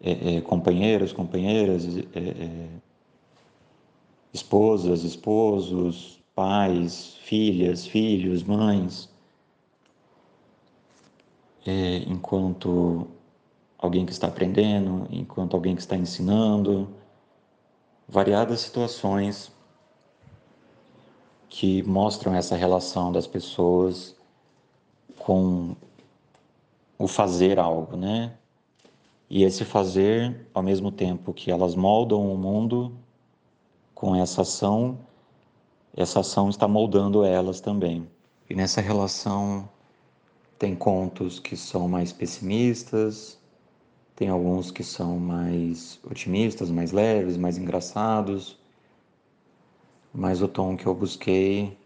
é, 0.00 0.36
é, 0.36 0.40
companheiros, 0.42 1.12
companheiras, 1.12 1.86
é, 1.96 2.18
é, 2.18 2.68
esposas, 4.32 5.02
esposos, 5.02 6.20
pais, 6.34 7.16
filhas, 7.22 7.86
filhos, 7.86 8.42
mães, 8.42 9.08
é, 11.66 11.98
enquanto 12.06 13.06
alguém 13.78 14.04
que 14.06 14.12
está 14.12 14.28
aprendendo, 14.28 15.06
enquanto 15.10 15.54
alguém 15.54 15.74
que 15.74 15.80
está 15.80 15.96
ensinando, 15.96 16.88
variadas 18.08 18.60
situações 18.60 19.52
que 21.48 21.82
mostram 21.82 22.34
essa 22.34 22.56
relação 22.56 23.12
das 23.12 23.26
pessoas 23.26 24.16
com 25.18 25.76
o 26.98 27.06
fazer 27.06 27.58
algo, 27.58 27.96
né? 27.96 28.36
E 29.30 29.42
esse 29.42 29.64
fazer, 29.64 30.48
ao 30.52 30.62
mesmo 30.62 30.90
tempo 30.90 31.32
que 31.32 31.50
elas 31.50 31.74
moldam 31.74 32.32
o 32.32 32.36
mundo 32.36 32.92
com 33.94 34.14
essa 34.14 34.42
ação, 34.42 34.98
essa 35.96 36.20
ação 36.20 36.50
está 36.50 36.68
moldando 36.68 37.24
elas 37.24 37.60
também. 37.60 38.08
E 38.48 38.54
nessa 38.54 38.80
relação 38.80 39.68
tem 40.58 40.74
contos 40.74 41.38
que 41.38 41.56
são 41.56 41.88
mais 41.88 42.12
pessimistas, 42.12 43.38
tem 44.16 44.28
alguns 44.28 44.70
que 44.70 44.84
são 44.84 45.18
mais 45.18 45.98
otimistas, 46.08 46.70
mais 46.70 46.92
leves, 46.92 47.36
mais 47.36 47.58
engraçados. 47.58 48.56
Mas 50.12 50.40
o 50.40 50.48
tom 50.48 50.76
que 50.76 50.86
eu 50.86 50.94
busquei 50.94 51.76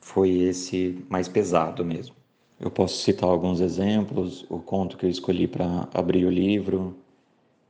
foi 0.00 0.30
esse 0.30 1.04
mais 1.08 1.28
pesado 1.28 1.84
mesmo. 1.84 2.14
Eu 2.58 2.70
posso 2.70 3.02
citar 3.02 3.28
alguns 3.28 3.60
exemplos. 3.60 4.44
O 4.50 4.58
conto 4.58 4.96
que 4.96 5.06
eu 5.06 5.10
escolhi 5.10 5.46
para 5.46 5.88
abrir 5.94 6.24
o 6.24 6.30
livro, 6.30 6.96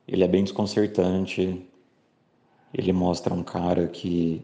ele 0.09 0.25
é 0.25 0.29
bem 0.29 0.43
desconcertante. 0.43 1.67
Ele 2.73 2.93
mostra 2.93 3.35
um 3.35 3.43
cara 3.43 3.89
que 3.89 4.43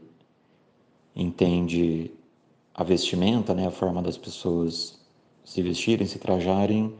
entende 1.16 2.10
a 2.74 2.84
vestimenta, 2.84 3.54
né, 3.54 3.66
a 3.66 3.70
forma 3.70 4.02
das 4.02 4.18
pessoas 4.18 5.01
se 5.44 5.62
vestirem, 5.62 6.06
se 6.06 6.18
trajarem, 6.18 6.96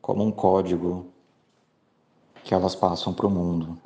como 0.00 0.24
um 0.24 0.30
código 0.30 1.06
que 2.44 2.54
elas 2.54 2.74
passam 2.74 3.12
para 3.12 3.26
o 3.26 3.30
mundo. 3.30 3.78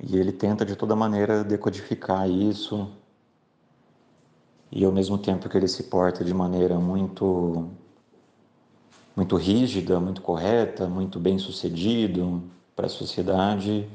E 0.00 0.16
ele 0.16 0.32
tenta 0.32 0.64
de 0.64 0.74
toda 0.76 0.96
maneira 0.96 1.44
decodificar 1.44 2.28
isso, 2.28 2.90
e 4.70 4.84
ao 4.84 4.90
mesmo 4.90 5.16
tempo 5.16 5.48
que 5.48 5.56
ele 5.56 5.68
se 5.68 5.84
porta 5.84 6.24
de 6.24 6.34
maneira 6.34 6.78
muito 6.78 7.70
muito 9.16 9.36
rígida, 9.36 10.00
muito 10.00 10.20
correta, 10.20 10.88
muito 10.88 11.20
bem 11.20 11.38
sucedido 11.38 12.42
para 12.74 12.86
a 12.86 12.90
sociedade, 12.90 13.88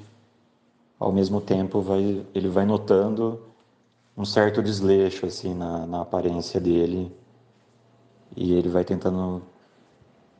ao 0.98 1.12
mesmo 1.12 1.42
tempo 1.42 1.82
vai, 1.82 2.26
ele 2.34 2.48
vai 2.48 2.66
notando 2.66 3.42
um 4.16 4.24
certo 4.24 4.64
desleixo 4.64 5.26
assim 5.26 5.54
na, 5.54 5.86
na 5.86 6.02
aparência 6.02 6.62
dele 6.62 7.12
e 8.36 8.54
ele 8.54 8.70
vai 8.70 8.84
tentando 8.84 9.42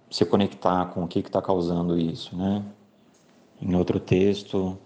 se 0.10 0.26
conectar 0.26 0.86
com 0.88 1.04
o 1.04 1.08
que 1.08 1.20
está 1.20 1.42
causando 1.42 1.98
isso, 1.98 2.36
né? 2.36 2.64
Em 3.62 3.76
outro 3.76 4.00
texto, 4.00 4.78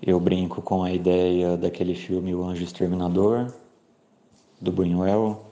eu 0.00 0.20
brinco 0.20 0.62
com 0.62 0.82
a 0.82 0.92
ideia 0.92 1.56
daquele 1.56 1.94
filme 1.94 2.34
O 2.34 2.44
Anjo 2.44 2.62
Exterminador, 2.62 3.52
do 4.60 4.70
Buñuel, 4.70 5.44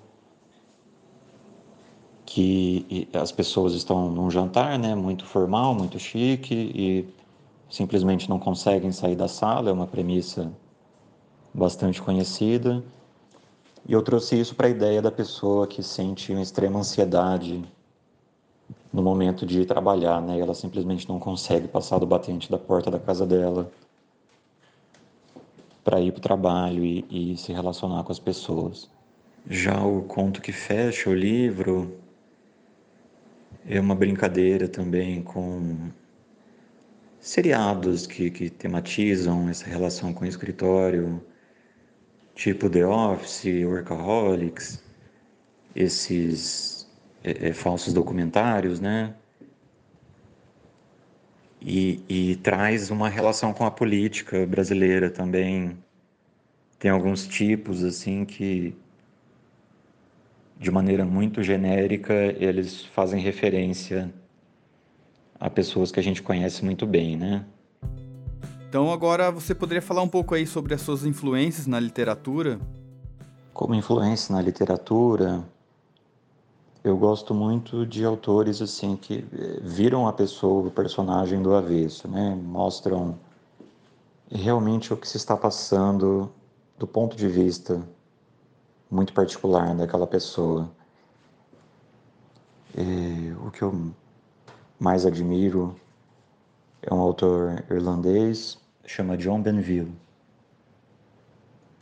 que 2.25 3.09
as 3.15 3.33
pessoas 3.33 3.73
estão 3.73 4.11
num 4.11 4.31
jantar, 4.31 4.79
né, 4.79 4.95
muito 4.95 5.25
formal, 5.25 5.75
muito 5.75 5.99
chique 5.99 6.55
e 6.55 7.09
simplesmente 7.71 8.29
não 8.29 8.39
conseguem 8.39 8.93
sair 8.93 9.17
da 9.17 9.29
sala, 9.29 9.71
é 9.71 9.73
uma 9.73 9.87
premissa 9.87 10.53
bastante 11.55 12.03
conhecida. 12.03 12.85
E 13.89 13.93
eu 13.93 14.03
trouxe 14.03 14.39
isso 14.39 14.57
para 14.57 14.67
a 14.67 14.71
ideia 14.71 15.01
da 15.01 15.13
pessoa 15.13 15.67
que 15.67 15.81
sente 15.81 16.33
uma 16.33 16.43
extrema 16.43 16.81
ansiedade 16.81 17.65
no 18.93 19.01
momento 19.01 19.47
de 19.47 19.65
trabalhar, 19.65 20.21
né? 20.21 20.41
Ela 20.41 20.55
simplesmente 20.55 21.09
não 21.09 21.21
consegue 21.21 21.69
passar 21.69 21.99
do 22.01 22.07
batente 22.07 22.51
da 22.51 22.59
porta 22.59 22.91
da 22.91 22.99
casa 22.99 23.25
dela 23.25 23.71
para 25.85 26.01
ir 26.01 26.11
para 26.11 26.19
o 26.19 26.23
trabalho 26.23 26.85
e, 26.85 27.05
e 27.09 27.37
se 27.37 27.53
relacionar 27.53 28.03
com 28.03 28.11
as 28.11 28.19
pessoas. 28.19 28.91
Já 29.49 29.81
o 29.81 30.03
conto 30.03 30.43
que 30.43 30.51
fecha 30.51 31.09
o 31.09 31.15
livro 31.15 31.97
é 33.65 33.79
uma 33.79 33.95
brincadeira 33.95 34.67
também 34.67 35.23
com 35.23 35.91
seriados 37.21 38.05
que, 38.05 38.31
que 38.33 38.51
tematizam 38.51 39.49
essa 39.49 39.67
relação 39.67 40.13
com 40.13 40.25
o 40.25 40.29
escritório, 40.29 41.23
tipo 42.37 42.69
The 42.71 42.87
Office, 42.87 43.65
Workaholics, 43.65 44.81
esses 45.75 46.87
é, 47.25 47.49
é, 47.49 47.53
falsos 47.53 47.93
documentários, 47.93 48.79
né? 48.79 49.15
E, 51.61 52.05
e 52.09 52.37
traz 52.37 52.91
uma 52.91 53.09
relação 53.09 53.53
com 53.53 53.65
a 53.65 53.71
política 53.71 54.47
brasileira 54.47 55.11
também. 55.11 55.77
Tem 56.79 56.91
alguns 56.91 57.27
tipos 57.27 57.83
assim 57.83 58.25
que 58.25 58.77
de 60.59 60.71
maneira 60.71 61.05
muito 61.05 61.43
genérica, 61.43 62.15
eles 62.39 62.85
fazem 62.85 63.21
referência 63.21 64.13
a 65.39 65.51
pessoas 65.51 65.91
que 65.91 66.01
a 66.01 66.03
gente 66.03 66.23
conhece 66.23 66.65
muito 66.65 66.87
bem, 66.87 67.17
né? 67.17 67.45
Então 68.69 68.93
agora 68.93 69.31
você 69.31 69.55
poderia 69.55 69.81
falar 69.81 70.03
um 70.03 70.09
pouco 70.09 70.35
aí 70.35 70.47
sobre 70.47 70.75
as 70.75 70.81
suas 70.81 71.05
influências 71.05 71.67
na 71.67 71.79
literatura? 71.79 72.61
Como 73.55 73.75
influência 73.75 74.35
na 74.35 74.43
literatura, 74.43 75.45
eu 76.83 76.97
gosto 76.97 77.33
muito 77.33 77.87
de 77.87 78.05
autores 78.05 78.61
assim 78.61 78.97
que 78.97 79.25
eh, 79.33 79.61
viram 79.63 80.07
a 80.07 80.13
pessoa, 80.13 80.69
o 80.69 80.71
personagem 80.71 81.41
do 81.41 81.55
avesso, 81.55 82.09
né? 82.09 82.35
Mostram 82.43 83.19
realmente 84.31 84.93
o 84.93 84.97
que 84.97 85.09
se 85.09 85.17
está 85.17 85.37
passando 85.37 86.31
do 86.79 86.87
ponto 86.87 87.17
de 87.17 87.29
vista 87.29 87.81
muito 88.91 89.13
particular 89.13 89.75
daquela 89.75 90.07
pessoa. 90.07 90.71
E 92.77 93.33
o 93.45 93.51
que 93.51 93.63
eu 93.63 93.93
mais 94.79 95.07
admiro 95.07 95.75
é 96.87 96.95
um 96.95 97.01
autor 97.01 97.65
irlandês, 97.69 98.59
chama 98.85 99.17
John 99.17 99.43
Benville, 99.43 99.93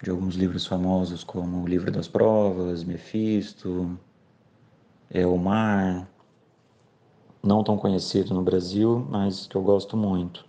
de 0.02 0.10
alguns 0.10 0.34
livros 0.34 0.66
famosos 0.66 1.22
como 1.22 1.62
O 1.62 1.66
Livro 1.66 1.90
das 1.90 2.08
Provas, 2.08 2.82
Mephisto, 2.82 3.98
é 5.10 5.26
O 5.26 5.36
Mar, 5.36 6.08
não 7.42 7.62
tão 7.62 7.76
conhecido 7.76 8.32
no 8.32 8.42
Brasil, 8.42 9.06
mas 9.10 9.46
que 9.46 9.56
eu 9.56 9.62
gosto 9.62 9.96
muito. 9.96 10.46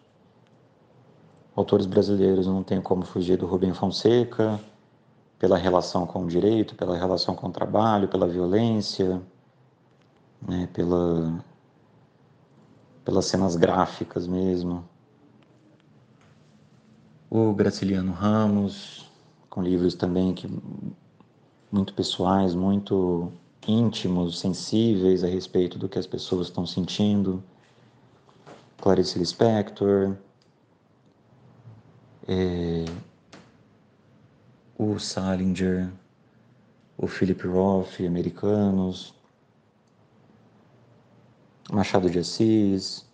Autores 1.54 1.86
brasileiros 1.86 2.48
não 2.48 2.64
tem 2.64 2.82
como 2.82 3.06
fugir 3.06 3.38
do 3.38 3.46
Rubem 3.46 3.74
Fonseca, 3.74 4.60
pela 5.38 5.58
relação 5.58 6.08
com 6.08 6.24
o 6.24 6.28
direito, 6.28 6.76
pela 6.76 6.98
relação 6.98 7.36
com 7.36 7.48
o 7.48 7.52
trabalho, 7.52 8.08
pela 8.08 8.26
violência, 8.26 9.22
né, 10.42 10.70
pela, 10.74 11.44
pelas 13.06 13.26
cenas 13.26 13.56
gráficas 13.56 14.28
mesmo. 14.28 14.84
O 17.30 17.54
Graciliano 17.54 18.12
Ramos, 18.12 19.10
com 19.50 19.62
livros 19.62 19.94
também 19.94 20.34
que 20.34 20.50
muito 21.72 21.94
pessoais, 21.94 22.56
muito 22.56 23.32
íntimos, 23.68 24.40
sensíveis 24.40 25.24
a 25.24 25.28
respeito 25.28 25.78
do 25.78 25.88
que 25.88 26.00
as 26.00 26.08
pessoas 26.08 26.48
estão 26.48 26.66
sentindo. 26.66 27.44
Clarice 28.82 29.20
Lispector, 29.20 30.16
é, 32.28 32.86
o 34.78 34.98
Salinger, 35.00 35.92
o 36.98 37.08
Philip 37.08 37.46
Roth, 37.48 38.00
americanos, 38.00 39.14
Machado 41.76 42.10
de 42.10 42.20
Assis, 42.20 43.06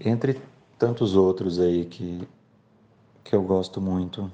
entre 0.00 0.40
tantos 0.78 1.14
outros 1.14 1.60
aí 1.60 1.84
que, 1.84 2.26
que 3.22 3.34
eu 3.34 3.42
gosto 3.42 3.80
muito. 3.80 4.30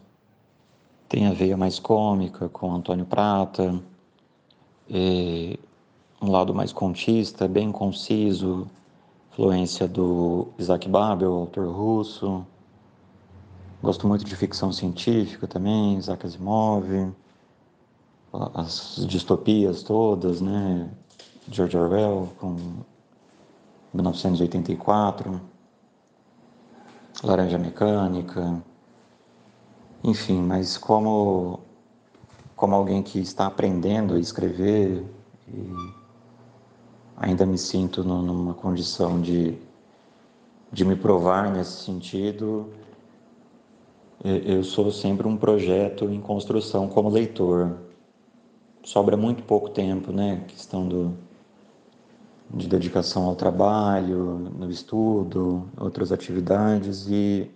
Tem 1.09 1.27
a 1.27 1.33
veia 1.33 1.57
mais 1.57 1.79
cômica 1.79 2.49
com 2.49 2.75
Antônio 2.75 3.05
Prata, 3.05 3.81
um 6.21 6.31
lado 6.31 6.55
mais 6.55 6.73
contista, 6.73 7.47
bem 7.47 7.71
conciso, 7.71 8.67
influência 9.31 9.87
do 9.87 10.49
Isaac 10.59 10.89
Babel, 10.89 11.33
autor 11.33 11.69
russo, 11.69 12.45
Gosto 13.83 14.09
muito 14.09 14.25
de 14.25 14.35
ficção 14.35 14.73
científica 14.73 15.47
também, 15.47 15.99
Isaac 15.99 16.27
Asimov, 16.27 17.13
as 18.55 19.05
distopias 19.07 19.83
todas, 19.83 20.41
né? 20.41 20.91
George 21.49 21.77
Orwell, 21.77 22.29
com 22.39 22.57
1984, 23.95 25.41
Laranja 27.23 27.59
Mecânica, 27.59 28.63
Enfim, 30.05 30.41
mas 30.41 30.77
como, 30.77 31.61
como 32.55 32.75
alguém 32.75 33.03
que 33.03 33.19
está 33.19 33.47
aprendendo 33.47 34.15
a 34.15 34.21
escrever 34.21 35.05
e 35.49 35.95
ainda 37.17 37.47
me 37.47 37.59
sinto 37.59 38.05
numa 38.05 38.55
condição 38.55 39.21
de, 39.21 39.59
de 40.71 40.85
me 40.85 40.95
provar 40.95 41.51
nesse 41.51 41.85
sentido, 41.85 42.73
eu 44.23 44.63
sou 44.63 44.91
sempre 44.93 45.27
um 45.27 45.37
projeto 45.37 46.05
em 46.11 46.21
construção 46.21 46.89
como 46.89 47.09
leitor. 47.09 47.79
Sobra 48.85 49.17
muito 49.17 49.43
pouco 49.43 49.71
tempo, 49.71 50.13
né? 50.13 50.45
Questão 50.47 50.87
do, 50.87 51.17
de 52.53 52.69
dedicação 52.69 53.25
ao 53.25 53.35
trabalho, 53.35 54.51
no 54.57 54.71
estudo, 54.71 55.69
outras 55.77 56.13
atividades 56.13 57.07
e 57.09 57.51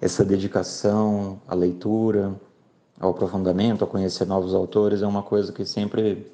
essa 0.00 0.24
dedicação 0.24 1.40
à 1.46 1.54
leitura, 1.54 2.34
ao 2.98 3.10
aprofundamento, 3.10 3.84
a 3.84 3.86
conhecer 3.86 4.26
novos 4.26 4.54
autores 4.54 5.02
é 5.02 5.06
uma 5.06 5.22
coisa 5.22 5.52
que 5.52 5.64
sempre 5.64 6.26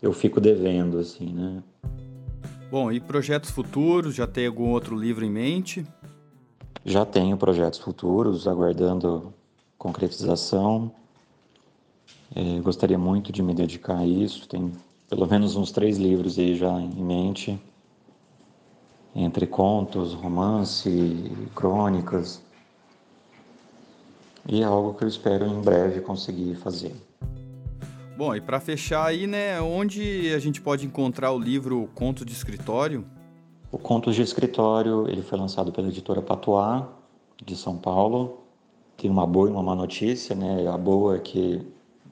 eu 0.00 0.12
fico 0.12 0.40
devendo, 0.40 0.98
assim, 0.98 1.32
né? 1.32 1.62
Bom, 2.70 2.90
e 2.90 3.00
projetos 3.00 3.50
futuros? 3.50 4.14
Já 4.14 4.26
tem 4.26 4.46
algum 4.46 4.70
outro 4.70 4.96
livro 4.96 5.24
em 5.24 5.30
mente? 5.30 5.86
Já 6.84 7.04
tenho 7.04 7.36
projetos 7.36 7.78
futuros, 7.78 8.46
aguardando 8.46 9.34
concretização. 9.76 10.92
É, 12.34 12.60
gostaria 12.60 12.98
muito 12.98 13.32
de 13.32 13.42
me 13.42 13.52
dedicar 13.52 13.98
a 13.98 14.06
isso. 14.06 14.48
Tem 14.48 14.72
pelo 15.10 15.26
menos 15.26 15.56
uns 15.56 15.72
três 15.72 15.98
livros 15.98 16.38
aí 16.38 16.54
já 16.54 16.70
em 16.80 17.02
mente, 17.02 17.60
entre 19.14 19.44
contos, 19.44 20.14
romance, 20.14 21.32
crônicas. 21.52 22.40
E 24.48 24.62
é 24.62 24.64
algo 24.64 24.94
que 24.94 25.02
eu 25.02 25.08
espero 25.08 25.44
em 25.46 25.60
breve 25.60 26.00
conseguir 26.00 26.54
fazer. 26.54 26.94
Bom, 28.16 28.36
e 28.36 28.40
para 28.40 28.60
fechar 28.60 29.04
aí, 29.04 29.26
né, 29.26 29.60
onde 29.60 30.32
a 30.32 30.38
gente 30.38 30.60
pode 30.60 30.86
encontrar 30.86 31.32
o 31.32 31.38
livro 31.38 31.90
Contos 31.94 32.24
de 32.24 32.32
Escritório? 32.32 33.04
O 33.72 33.78
Contos 33.78 34.14
de 34.14 34.22
Escritório, 34.22 35.08
ele 35.08 35.22
foi 35.22 35.38
lançado 35.38 35.72
pela 35.72 35.88
editora 35.88 36.22
Patois, 36.22 36.84
de 37.44 37.56
São 37.56 37.76
Paulo. 37.76 38.40
Tem 38.96 39.10
uma 39.10 39.26
boa 39.26 39.48
e 39.48 39.52
uma 39.52 39.62
má 39.62 39.74
notícia, 39.74 40.36
né? 40.36 40.68
A 40.68 40.76
boa 40.78 41.16
é 41.16 41.18
que 41.18 41.66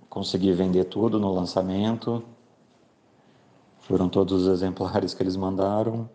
consegui 0.08 0.52
vender 0.52 0.84
tudo 0.84 1.20
no 1.20 1.32
lançamento. 1.32 2.24
Foram 3.88 4.06
todos 4.06 4.42
os 4.42 4.48
exemplares 4.48 5.14
que 5.14 5.22
eles 5.22 5.34
mandaram. 5.34 6.10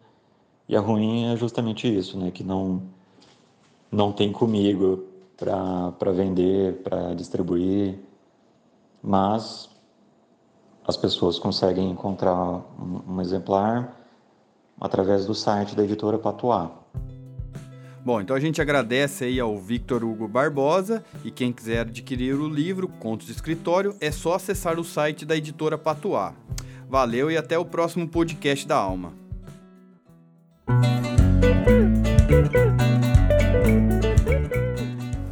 E 0.69 0.75
a 0.77 0.79
ruim 0.79 1.33
é 1.33 1.35
justamente 1.35 1.87
isso, 1.87 2.19
né? 2.19 2.29
Que 2.29 2.43
não, 2.43 2.83
não 3.91 4.11
tem 4.11 4.31
comigo 4.31 5.05
para 5.35 6.11
vender, 6.11 6.83
para 6.83 7.15
distribuir. 7.15 7.97
Mas 9.01 9.71
as 10.87 10.95
pessoas 10.95 11.39
conseguem 11.39 11.89
encontrar 11.89 12.37
um, 12.37 13.15
um 13.15 13.21
exemplar 13.21 13.99
através 14.79 15.25
do 15.25 15.33
site 15.33 15.75
da 15.75 15.83
editora 15.83 16.19
Patois. 16.19 16.69
Bom, 18.05 18.21
então 18.21 18.35
a 18.35 18.39
gente 18.39 18.61
agradece 18.61 19.23
aí 19.23 19.39
ao 19.39 19.57
Victor 19.57 20.03
Hugo 20.03 20.27
Barbosa 20.27 21.03
e 21.23 21.31
quem 21.31 21.51
quiser 21.51 21.79
adquirir 21.79 22.35
o 22.35 22.47
livro 22.47 22.87
Contos 22.87 23.27
de 23.27 23.33
Escritório 23.33 23.95
é 23.99 24.11
só 24.11 24.35
acessar 24.35 24.79
o 24.79 24.83
site 24.83 25.25
da 25.25 25.35
editora 25.35 25.77
Patois. 25.77 26.33
Valeu 26.93 27.31
e 27.31 27.35
até 27.35 27.57
o 27.57 27.65
próximo 27.65 28.07
podcast 28.07 28.67
da 28.67 28.75
Alma. 28.75 29.15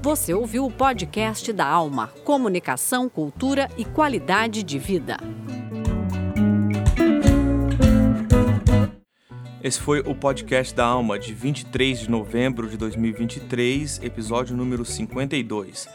Você 0.01 0.33
ouviu 0.33 0.65
o 0.65 0.71
podcast 0.71 1.53
da 1.53 1.67
Alma, 1.67 2.07
Comunicação, 2.25 3.07
Cultura 3.07 3.69
e 3.77 3.85
Qualidade 3.85 4.63
de 4.63 4.79
Vida. 4.79 5.17
Esse 9.63 9.79
foi 9.79 9.99
o 9.99 10.15
podcast 10.15 10.73
da 10.73 10.85
Alma 10.85 11.19
de 11.19 11.31
23 11.31 11.99
de 11.99 12.09
novembro 12.09 12.67
de 12.67 12.75
2023, 12.75 14.01
episódio 14.01 14.57
número 14.57 14.83
52. 14.83 15.87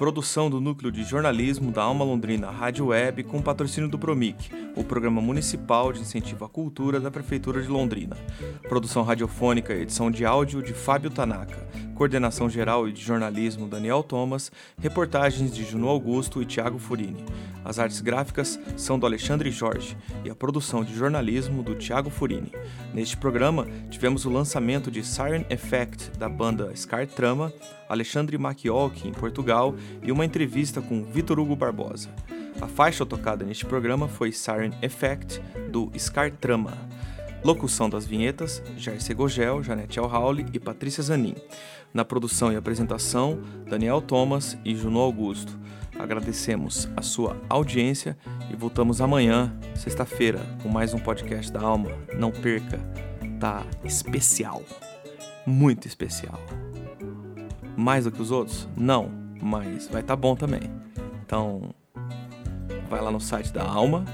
Produção 0.00 0.48
do 0.48 0.62
Núcleo 0.62 0.90
de 0.90 1.04
Jornalismo 1.04 1.70
da 1.70 1.82
Alma 1.82 2.06
Londrina 2.06 2.50
Rádio 2.50 2.86
Web 2.86 3.22
com 3.24 3.42
patrocínio 3.42 3.86
do 3.86 3.98
Promic, 3.98 4.50
o 4.74 4.82
Programa 4.82 5.20
Municipal 5.20 5.92
de 5.92 6.00
Incentivo 6.00 6.42
à 6.42 6.48
Cultura 6.48 6.98
da 6.98 7.10
Prefeitura 7.10 7.60
de 7.60 7.68
Londrina. 7.68 8.16
Produção 8.62 9.02
radiofônica 9.02 9.74
e 9.74 9.82
edição 9.82 10.10
de 10.10 10.24
áudio 10.24 10.62
de 10.62 10.72
Fábio 10.72 11.10
Tanaka. 11.10 11.68
Coordenação 11.94 12.48
geral 12.48 12.88
e 12.88 12.92
de 12.92 13.02
jornalismo 13.02 13.68
Daniel 13.68 14.02
Thomas. 14.02 14.50
Reportagens 14.80 15.52
de 15.52 15.64
Juno 15.64 15.86
Augusto 15.86 16.40
e 16.40 16.46
Tiago 16.46 16.78
Furini. 16.78 17.22
As 17.62 17.78
artes 17.78 18.00
gráficas 18.00 18.58
são 18.78 18.98
do 18.98 19.04
Alexandre 19.04 19.50
Jorge 19.50 19.98
e 20.24 20.30
a 20.30 20.34
produção 20.34 20.82
de 20.82 20.94
jornalismo 20.94 21.62
do 21.62 21.74
Tiago 21.74 22.08
Furini. 22.08 22.52
Neste 22.94 23.18
programa, 23.18 23.66
tivemos 23.90 24.24
o 24.24 24.30
lançamento 24.30 24.90
de 24.90 25.04
Siren 25.04 25.44
Effect 25.50 26.10
da 26.18 26.26
banda 26.26 26.74
Scar 26.74 27.06
Trama, 27.06 27.52
Alexandre 27.86 28.38
Machiolki 28.38 29.06
em 29.08 29.12
Portugal 29.12 29.74
e 30.02 30.10
uma 30.10 30.24
entrevista 30.24 30.80
com 30.80 31.04
Vitor 31.04 31.38
Hugo 31.38 31.56
Barbosa. 31.56 32.08
A 32.60 32.66
faixa 32.66 33.06
tocada 33.06 33.44
neste 33.44 33.64
programa 33.64 34.06
foi 34.06 34.32
Siren 34.32 34.72
Effect 34.82 35.40
do 35.70 35.90
Scar 35.98 36.30
Trama. 36.32 36.76
Locução 37.42 37.88
das 37.88 38.04
vinhetas, 38.04 38.62
Jair 38.76 39.00
Segogel, 39.00 39.62
Janete 39.62 39.98
Alhauli 39.98 40.44
e 40.52 40.60
Patrícia 40.60 41.02
Zanin. 41.02 41.34
Na 41.92 42.04
produção 42.04 42.52
e 42.52 42.56
apresentação, 42.56 43.40
Daniel 43.66 44.02
Thomas 44.02 44.58
e 44.62 44.76
Juno 44.76 45.00
Augusto. 45.00 45.58
Agradecemos 45.98 46.88
a 46.96 47.02
sua 47.02 47.36
audiência 47.48 48.16
e 48.50 48.56
voltamos 48.56 49.00
amanhã, 49.00 49.54
sexta-feira, 49.74 50.40
com 50.62 50.68
mais 50.68 50.92
um 50.94 50.98
podcast 50.98 51.50
da 51.50 51.60
Alma. 51.60 51.90
Não 52.14 52.30
perca, 52.30 52.78
tá 53.38 53.64
especial. 53.84 54.62
Muito 55.46 55.88
especial. 55.88 56.40
Mais 57.76 58.04
do 58.04 58.12
que 58.12 58.20
os 58.20 58.30
outros? 58.30 58.68
Não, 58.76 59.10
mas 59.40 59.88
vai 59.88 60.00
estar 60.00 60.14
tá 60.14 60.16
bom 60.16 60.34
também. 60.34 60.62
Então, 61.24 61.74
vai 62.88 63.00
lá 63.00 63.10
no 63.10 63.20
site 63.20 63.52
da 63.52 63.62
Alma, 63.62 64.04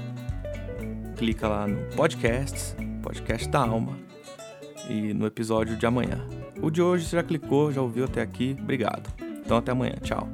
clica 1.17 1.47
lá 1.47 1.67
no 1.67 1.77
podcasts, 1.95 2.75
podcast 3.01 3.47
da 3.49 3.59
Alma 3.59 3.97
e 4.89 5.13
no 5.13 5.25
episódio 5.25 5.75
de 5.75 5.85
amanhã. 5.85 6.25
O 6.61 6.69
de 6.69 6.81
hoje 6.81 7.05
você 7.05 7.15
já 7.15 7.23
clicou, 7.23 7.71
já 7.71 7.81
ouviu 7.81 8.05
até 8.05 8.21
aqui, 8.21 8.55
obrigado. 8.59 9.11
Então 9.43 9.57
até 9.57 9.71
amanhã, 9.71 9.95
tchau. 10.01 10.27